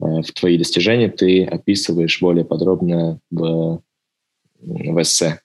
э, 0.00 0.04
в 0.04 0.32
твои 0.32 0.58
достижения, 0.58 1.08
ты 1.08 1.44
описываешь 1.44 2.20
более 2.20 2.44
подробно 2.44 3.20
в, 3.30 3.80
в 4.60 5.02
эссе. 5.02 5.40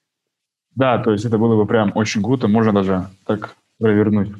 Да, 0.75 0.97
то 0.99 1.11
есть 1.11 1.25
это 1.25 1.37
было 1.37 1.55
бы 1.55 1.65
прям 1.65 1.91
очень 1.95 2.21
круто, 2.21 2.47
можно 2.47 2.73
даже 2.73 3.07
так 3.25 3.55
провернуть. 3.79 4.31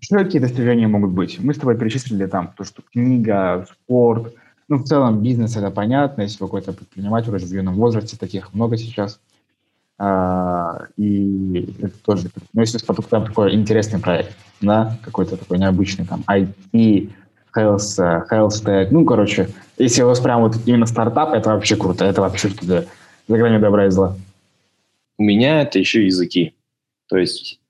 Что 0.00 0.18
какие 0.18 0.40
достижения 0.40 0.86
могут 0.86 1.10
быть? 1.10 1.38
Мы 1.40 1.54
с 1.54 1.58
тобой 1.58 1.76
перечислили 1.76 2.26
там 2.26 2.52
то, 2.56 2.64
что 2.64 2.82
книга, 2.82 3.66
спорт, 3.70 4.34
ну, 4.68 4.76
в 4.78 4.84
целом 4.84 5.20
бизнес 5.20 5.56
это 5.56 5.70
понятно, 5.70 6.22
если 6.22 6.38
какой-то 6.38 6.72
предприниматель 6.72 7.34
уже 7.34 7.44
в 7.44 7.52
юном 7.52 7.74
возрасте, 7.74 8.16
таких 8.16 8.54
много 8.54 8.76
сейчас. 8.76 9.20
А, 9.98 10.86
и 10.96 11.74
это 11.82 11.98
тоже, 12.04 12.28
ну, 12.54 12.60
если 12.60 12.78
там 12.78 13.26
такой 13.26 13.54
интересный 13.54 13.98
проект, 13.98 14.34
да, 14.60 14.96
какой-то 15.02 15.36
такой 15.36 15.58
необычный, 15.58 16.06
там, 16.06 16.24
IT, 16.26 17.10
health, 17.54 17.98
health 18.30 18.64
tech, 18.64 18.88
ну, 18.90 19.04
короче, 19.04 19.50
если 19.76 20.02
у 20.02 20.06
вас 20.06 20.20
прям 20.20 20.40
вот 20.42 20.56
именно 20.64 20.86
стартап, 20.86 21.34
это 21.34 21.50
вообще 21.50 21.76
круто, 21.76 22.04
это 22.04 22.20
вообще 22.22 22.48
что-то 22.48 22.86
за 23.28 23.36
гранью 23.36 23.60
добра 23.60 23.86
и 23.86 23.90
зла. 23.90 24.16
У 25.20 25.22
меня 25.22 25.60
это 25.60 25.78
еще 25.78 26.06
языки. 26.06 26.54
То 27.06 27.18
есть 27.18 27.60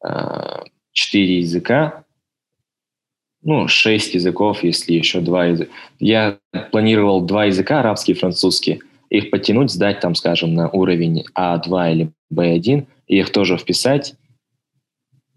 а, 0.00 0.62
четыре 0.92 1.40
языка, 1.40 2.04
ну, 3.42 3.66
шесть 3.66 4.14
языков, 4.14 4.62
если 4.62 4.92
еще 4.92 5.20
два 5.20 5.46
языка. 5.46 5.72
Я 5.98 6.38
планировал 6.70 7.20
два 7.20 7.46
языка, 7.46 7.80
арабский 7.80 8.12
и 8.12 8.14
французский, 8.14 8.82
их 9.10 9.30
подтянуть, 9.30 9.72
сдать 9.72 9.98
там, 9.98 10.14
скажем, 10.14 10.54
на 10.54 10.70
уровень 10.70 11.24
А2 11.36 11.92
или 11.92 12.12
Б1, 12.32 12.86
и 13.08 13.18
их 13.18 13.32
тоже 13.32 13.56
вписать. 13.56 14.14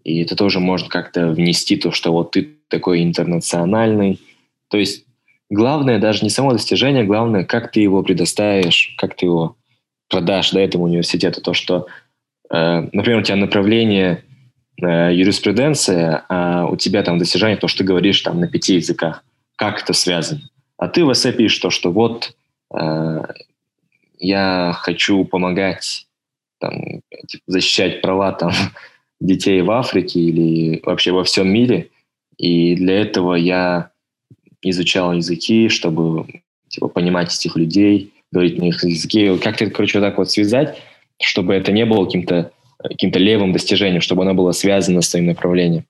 И 0.04 0.22
это 0.22 0.36
тоже 0.36 0.60
можно 0.60 0.88
как-то 0.88 1.30
внести 1.30 1.76
то, 1.76 1.90
что 1.90 2.12
вот 2.12 2.30
ты 2.30 2.58
такой 2.68 3.02
интернациональный. 3.02 4.20
То 4.68 4.78
есть 4.78 5.04
главное 5.50 5.98
даже 5.98 6.22
не 6.22 6.30
само 6.30 6.52
достижение, 6.52 7.02
главное, 7.02 7.42
как 7.42 7.72
ты 7.72 7.80
его 7.80 8.04
предоставишь, 8.04 8.94
как 8.98 9.16
ты 9.16 9.26
его 9.26 9.56
продашь 10.08 10.52
до 10.52 10.60
этого 10.60 10.82
университета. 10.82 11.40
То, 11.40 11.54
что, 11.54 11.86
э, 12.50 12.88
например, 12.92 13.20
у 13.20 13.22
тебя 13.22 13.36
направление 13.36 14.24
э, 14.80 15.14
юриспруденция, 15.14 16.24
а 16.28 16.66
у 16.66 16.76
тебя 16.76 17.02
там 17.02 17.18
достижение, 17.18 17.56
то, 17.56 17.68
что 17.68 17.78
ты 17.78 17.84
говоришь 17.84 18.20
там 18.20 18.40
на 18.40 18.48
пяти 18.48 18.74
языках. 18.76 19.24
Как 19.56 19.82
это 19.82 19.92
связано? 19.92 20.42
А 20.78 20.88
ты 20.88 21.04
в 21.04 21.12
эссе 21.12 21.32
пишешь 21.32 21.58
то, 21.58 21.70
что 21.70 21.90
вот 21.90 22.34
э, 22.74 23.22
я 24.18 24.72
хочу 24.74 25.24
помогать 25.24 26.06
там, 26.58 27.00
типа, 27.26 27.44
защищать 27.46 28.00
права 28.00 28.32
там, 28.32 28.52
детей 29.20 29.62
в 29.62 29.70
Африке 29.70 30.20
или 30.20 30.80
вообще 30.84 31.12
во 31.12 31.24
всем 31.24 31.48
мире. 31.48 31.90
И 32.36 32.74
для 32.74 33.00
этого 33.00 33.34
я 33.34 33.90
изучал 34.62 35.12
языки, 35.14 35.68
чтобы 35.68 36.26
типа, 36.68 36.88
понимать 36.88 37.34
этих 37.34 37.56
людей, 37.56 38.12
говорить 38.36 38.58
на 38.58 38.64
их 38.64 38.84
языке. 38.84 39.38
Как-то, 39.38 39.70
короче, 39.70 39.98
вот 39.98 40.06
так 40.06 40.18
вот 40.18 40.30
связать, 40.30 40.78
чтобы 41.20 41.54
это 41.54 41.72
не 41.72 41.86
было 41.86 42.04
каким-то 42.04 42.52
каким-то 42.82 43.18
левым 43.18 43.52
достижением, 43.52 44.02
чтобы 44.02 44.22
оно 44.22 44.34
было 44.34 44.52
связано 44.52 45.00
с 45.00 45.08
своим 45.08 45.26
направлением. 45.26 45.84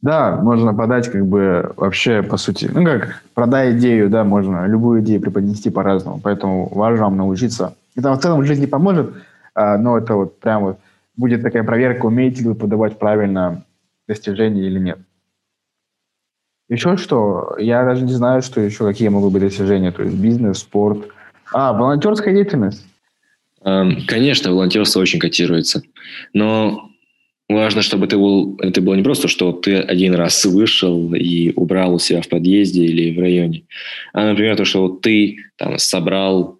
Да, 0.00 0.36
можно 0.36 0.74
подать 0.74 1.08
как 1.08 1.26
бы 1.26 1.72
вообще, 1.76 2.22
по 2.22 2.36
сути, 2.36 2.70
ну 2.72 2.84
как, 2.84 3.22
продай 3.32 3.72
идею, 3.78 4.10
да, 4.10 4.22
можно 4.22 4.66
любую 4.66 5.00
идею 5.00 5.20
преподнести 5.20 5.70
по-разному, 5.70 6.20
поэтому 6.22 6.68
важно 6.74 7.04
вам 7.04 7.16
научиться. 7.16 7.74
Это 7.96 8.12
в 8.12 8.20
целом 8.20 8.40
в 8.40 8.46
жизни 8.46 8.66
поможет, 8.66 9.14
а, 9.54 9.78
но 9.78 9.96
это 9.96 10.14
вот 10.14 10.40
прям 10.40 10.64
вот 10.64 10.78
будет 11.16 11.42
такая 11.42 11.64
проверка, 11.64 12.06
умеете 12.06 12.42
ли 12.42 12.48
вы 12.48 12.54
подавать 12.54 12.98
правильно 12.98 13.64
достижения 14.06 14.66
или 14.66 14.78
нет. 14.78 14.98
Еще 16.68 16.96
что? 16.96 17.56
Я 17.58 17.84
даже 17.84 18.02
не 18.04 18.12
знаю, 18.12 18.42
что 18.42 18.60
еще, 18.60 18.84
какие 18.84 19.08
могут 19.08 19.32
быть 19.32 19.42
достижения, 19.42 19.92
то 19.92 20.02
есть 20.02 20.16
бизнес, 20.16 20.58
спорт. 20.58 21.08
А, 21.52 21.72
волонтерская 21.72 22.32
деятельность? 22.32 22.86
Эм, 23.62 24.04
конечно, 24.06 24.50
волонтерство 24.50 25.00
очень 25.00 25.18
котируется, 25.18 25.82
но 26.32 26.90
Важно, 27.48 27.82
чтобы 27.82 28.06
ты 28.06 28.16
был, 28.16 28.58
это 28.62 28.80
было 28.80 28.94
не 28.94 29.02
просто, 29.02 29.28
что 29.28 29.52
ты 29.52 29.76
один 29.76 30.14
раз 30.14 30.46
вышел 30.46 31.12
и 31.12 31.52
убрал 31.54 31.94
у 31.94 31.98
себя 31.98 32.22
в 32.22 32.28
подъезде 32.28 32.84
или 32.84 33.14
в 33.14 33.20
районе, 33.20 33.64
а, 34.14 34.26
например, 34.26 34.56
то, 34.56 34.64
что 34.64 34.82
вот 34.82 35.02
ты 35.02 35.36
там 35.56 35.76
собрал 35.76 36.58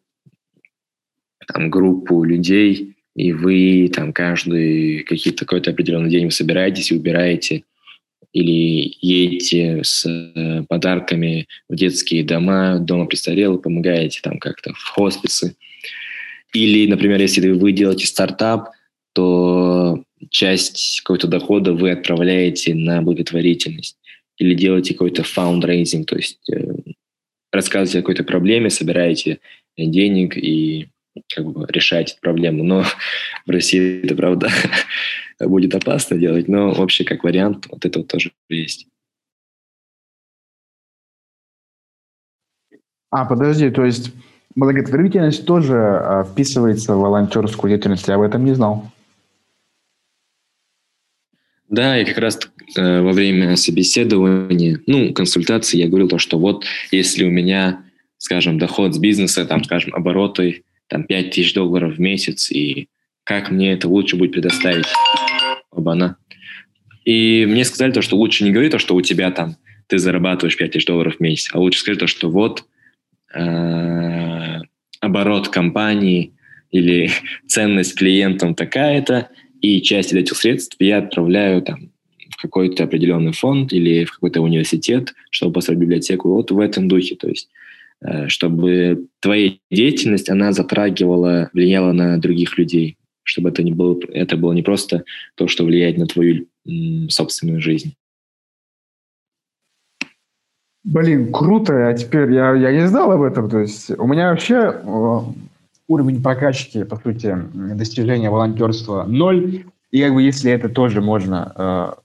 там, 1.46 1.70
группу 1.70 2.22
людей, 2.22 2.96
и 3.16 3.32
вы 3.32 3.90
там 3.94 4.12
каждый 4.12 5.04
какие-то 5.04 5.46
какой-то 5.46 5.70
определенный 5.70 6.10
день 6.10 6.26
вы 6.26 6.30
собираетесь 6.32 6.92
и 6.92 6.96
убираете 6.96 7.64
или 8.34 8.98
едете 9.00 9.82
с 9.84 10.04
э, 10.06 10.64
подарками 10.68 11.46
в 11.68 11.76
детские 11.76 12.24
дома, 12.24 12.80
дома 12.80 13.06
престарелых, 13.06 13.62
помогаете 13.62 14.20
там 14.22 14.38
как-то 14.38 14.74
в 14.74 14.82
хосписы. 14.82 15.56
Или, 16.52 16.90
например, 16.90 17.20
если 17.20 17.48
вы 17.50 17.72
делаете 17.72 18.06
стартап, 18.06 18.70
то 19.12 20.02
часть 20.30 21.00
какого-то 21.00 21.28
дохода 21.28 21.72
вы 21.72 21.92
отправляете 21.92 22.74
на 22.74 23.00
благотворительность 23.02 23.96
или 24.36 24.54
делаете 24.54 24.94
какой-то 24.94 25.22
фандрайзинг, 25.22 26.06
то 26.06 26.16
есть 26.16 26.40
э, 26.50 26.74
рассказываете 27.52 28.00
о 28.00 28.02
какой-то 28.02 28.24
проблеме, 28.24 28.68
собираете 28.68 29.38
денег 29.76 30.36
и 30.36 30.88
как 31.34 31.44
бы 31.46 31.66
решаете 31.68 32.16
проблему. 32.20 32.64
Но 32.64 32.84
в 33.46 33.50
России 33.50 34.04
это, 34.04 34.14
правда, 34.14 34.50
будет 35.40 35.74
опасно 35.74 36.16
делать, 36.18 36.48
но 36.48 36.72
вообще 36.72 37.04
как 37.04 37.24
вариант 37.24 37.66
вот 37.70 37.84
это 37.84 38.00
вот 38.00 38.08
тоже 38.08 38.32
есть. 38.48 38.86
А, 43.10 43.26
подожди, 43.26 43.70
то 43.70 43.84
есть 43.84 44.12
благотворительность 44.56 45.46
тоже 45.46 45.76
а, 45.76 46.24
вписывается 46.24 46.96
в 46.96 47.00
волонтерскую 47.00 47.70
деятельность, 47.70 48.08
я 48.08 48.16
об 48.16 48.22
этом 48.22 48.44
не 48.44 48.54
знал. 48.54 48.90
Да, 51.68 52.00
и 52.00 52.04
как 52.04 52.18
раз 52.18 52.38
э, 52.76 53.00
во 53.00 53.12
время 53.12 53.56
собеседования, 53.56 54.80
ну, 54.86 55.12
консультации 55.12 55.78
я 55.78 55.88
говорил 55.88 56.08
то, 56.08 56.18
что 56.18 56.38
вот 56.38 56.64
если 56.90 57.24
у 57.24 57.30
меня, 57.30 57.84
скажем, 58.18 58.58
доход 58.58 58.94
с 58.94 58.98
бизнеса, 58.98 59.46
там, 59.46 59.62
скажем, 59.62 59.94
обороты, 59.94 60.63
там, 60.88 61.04
5 61.04 61.30
тысяч 61.30 61.54
долларов 61.54 61.96
в 61.96 62.00
месяц, 62.00 62.50
и 62.50 62.88
как 63.24 63.50
мне 63.50 63.72
это 63.72 63.88
лучше 63.88 64.16
будет 64.16 64.32
предоставить? 64.32 64.86
Оба-на. 65.70 66.16
И 67.04 67.46
мне 67.48 67.64
сказали 67.64 67.92
то, 67.92 68.02
что 68.02 68.16
лучше 68.16 68.44
не 68.44 68.50
говори 68.50 68.70
то, 68.70 68.78
что 68.78 68.94
у 68.94 69.00
тебя 69.02 69.30
там 69.30 69.56
ты 69.86 69.98
зарабатываешь 69.98 70.56
5 70.56 70.72
тысяч 70.72 70.86
долларов 70.86 71.16
в 71.16 71.20
месяц, 71.20 71.50
а 71.52 71.58
лучше 71.58 71.80
скажи 71.80 71.98
то, 71.98 72.06
что 72.06 72.30
вот 72.30 72.64
э, 73.34 74.60
оборот 75.00 75.48
компании 75.48 76.32
или 76.70 77.10
ценность 77.46 77.96
клиентам 77.96 78.54
такая-то, 78.54 79.28
и 79.60 79.80
часть 79.80 80.12
этих 80.12 80.36
средств 80.36 80.76
я 80.78 80.98
отправляю 80.98 81.62
там, 81.62 81.90
в 82.30 82.40
какой-то 82.40 82.84
определенный 82.84 83.32
фонд 83.32 83.72
или 83.72 84.04
в 84.04 84.12
какой-то 84.12 84.40
университет, 84.40 85.14
чтобы 85.30 85.54
построить 85.54 85.80
библиотеку. 85.80 86.30
Вот 86.30 86.50
в 86.50 86.58
этом 86.58 86.88
духе. 86.88 87.16
То 87.16 87.28
есть 87.28 87.48
чтобы 88.28 89.06
твоя 89.20 89.52
деятельность, 89.70 90.28
она 90.28 90.52
затрагивала, 90.52 91.50
влияла 91.52 91.92
на 91.92 92.18
других 92.18 92.58
людей, 92.58 92.96
чтобы 93.22 93.48
это, 93.48 93.62
не 93.62 93.72
было, 93.72 93.98
это 94.08 94.36
было 94.36 94.52
не 94.52 94.62
просто 94.62 95.04
то, 95.34 95.48
что 95.48 95.64
влияет 95.64 95.96
на 95.98 96.06
твою 96.06 96.46
собственную 97.08 97.60
жизнь. 97.60 97.94
Блин, 100.84 101.32
круто, 101.32 101.88
а 101.88 101.94
теперь 101.94 102.32
я, 102.32 102.54
я 102.54 102.72
не 102.72 102.86
знал 102.86 103.10
об 103.10 103.22
этом. 103.22 103.48
То 103.48 103.60
есть 103.60 103.90
у 103.90 104.06
меня 104.06 104.30
вообще 104.30 104.82
уровень 105.88 106.22
прокачки, 106.22 106.84
по 106.84 106.96
сути, 106.96 107.36
достижения 107.54 108.28
волонтерства 108.28 109.04
ноль. 109.04 109.64
И 109.90 110.02
как 110.02 110.12
бы 110.12 110.22
если 110.22 110.50
это 110.52 110.68
тоже 110.68 111.00
можно 111.00 111.52
э, 111.56 112.02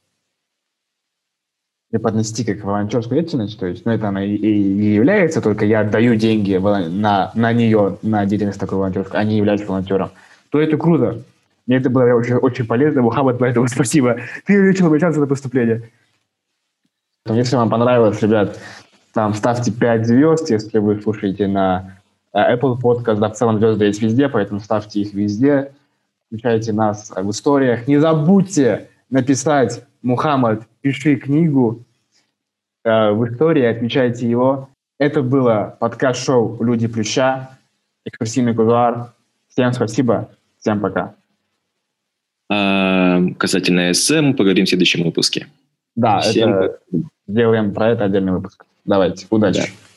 преподнести 1.91 2.43
как 2.43 2.63
волонтерскую 2.63 3.19
деятельность, 3.19 3.59
то 3.59 3.65
есть, 3.65 3.85
ну, 3.85 3.91
это 3.91 4.09
она 4.09 4.23
и, 4.23 4.35
и 4.35 4.93
является, 4.93 5.41
только 5.41 5.65
я 5.65 5.81
отдаю 5.81 6.15
деньги 6.15 6.55
на, 6.55 7.31
на 7.33 7.53
нее, 7.53 7.97
на 8.03 8.25
деятельность 8.25 8.59
такой 8.59 8.77
волонтерской, 8.77 9.19
а 9.19 9.23
не 9.23 9.37
являюсь 9.37 9.65
волонтером, 9.65 10.11
то 10.51 10.59
это 10.61 10.77
круто. 10.77 11.23
Мне 11.65 11.77
это 11.77 11.91
было 11.91 12.15
очень, 12.15 12.35
очень 12.35 12.65
полезно. 12.65 13.03
Мухаммад, 13.03 13.37
поэтому 13.37 13.67
спасибо. 13.69 14.17
Ты 14.45 14.59
увеличил 14.59 14.89
мой 14.89 14.99
шанс 14.99 15.17
на 15.17 15.27
поступление. 15.27 15.89
Если 17.27 17.55
вам 17.55 17.69
понравилось, 17.69 18.21
ребят, 18.23 18.57
там 19.13 19.35
ставьте 19.35 19.71
5 19.71 20.07
звезд, 20.07 20.49
если 20.49 20.79
вы 20.79 20.99
слушаете 20.99 21.45
на 21.45 21.97
э, 22.33 22.55
Apple 22.55 22.79
Podcast. 22.81 23.17
Да, 23.17 23.29
в 23.29 23.35
целом 23.35 23.59
звезды 23.59 23.85
есть 23.85 24.01
везде, 24.01 24.29
поэтому 24.29 24.59
ставьте 24.59 25.01
их 25.01 25.13
везде. 25.13 25.71
Включайте 26.25 26.73
нас 26.73 27.11
в 27.15 27.29
историях. 27.29 27.87
Не 27.87 27.99
забудьте 27.99 28.89
написать 29.11 29.83
«Мухаммад, 30.01 30.67
пиши 30.81 31.15
книгу» 31.15 31.83
э, 32.83 33.11
в 33.11 33.25
истории, 33.27 33.63
отмечайте 33.63 34.29
его. 34.29 34.69
Это 34.97 35.21
было 35.21 35.77
подкаст-шоу 35.79 36.61
«Люди 36.63 36.87
Плюща», 36.87 37.57
экскурсивный 38.05 38.53
кулуар. 38.53 39.13
Всем 39.49 39.73
спасибо, 39.73 40.29
всем 40.59 40.79
пока. 40.79 41.15
А, 42.49 43.21
касательно 43.37 43.91
эссе 43.91 44.21
мы 44.21 44.33
поговорим 44.33 44.65
в 44.65 44.69
следующем 44.69 45.03
выпуске. 45.03 45.47
Да, 45.95 46.19
Всем 46.19 46.53
это, 46.53 46.79
сделаем 47.27 47.73
про 47.73 47.89
это 47.89 48.05
отдельный 48.05 48.31
выпуск. 48.31 48.65
Давайте, 48.85 49.27
удачи. 49.29 49.61
Да. 49.61 49.88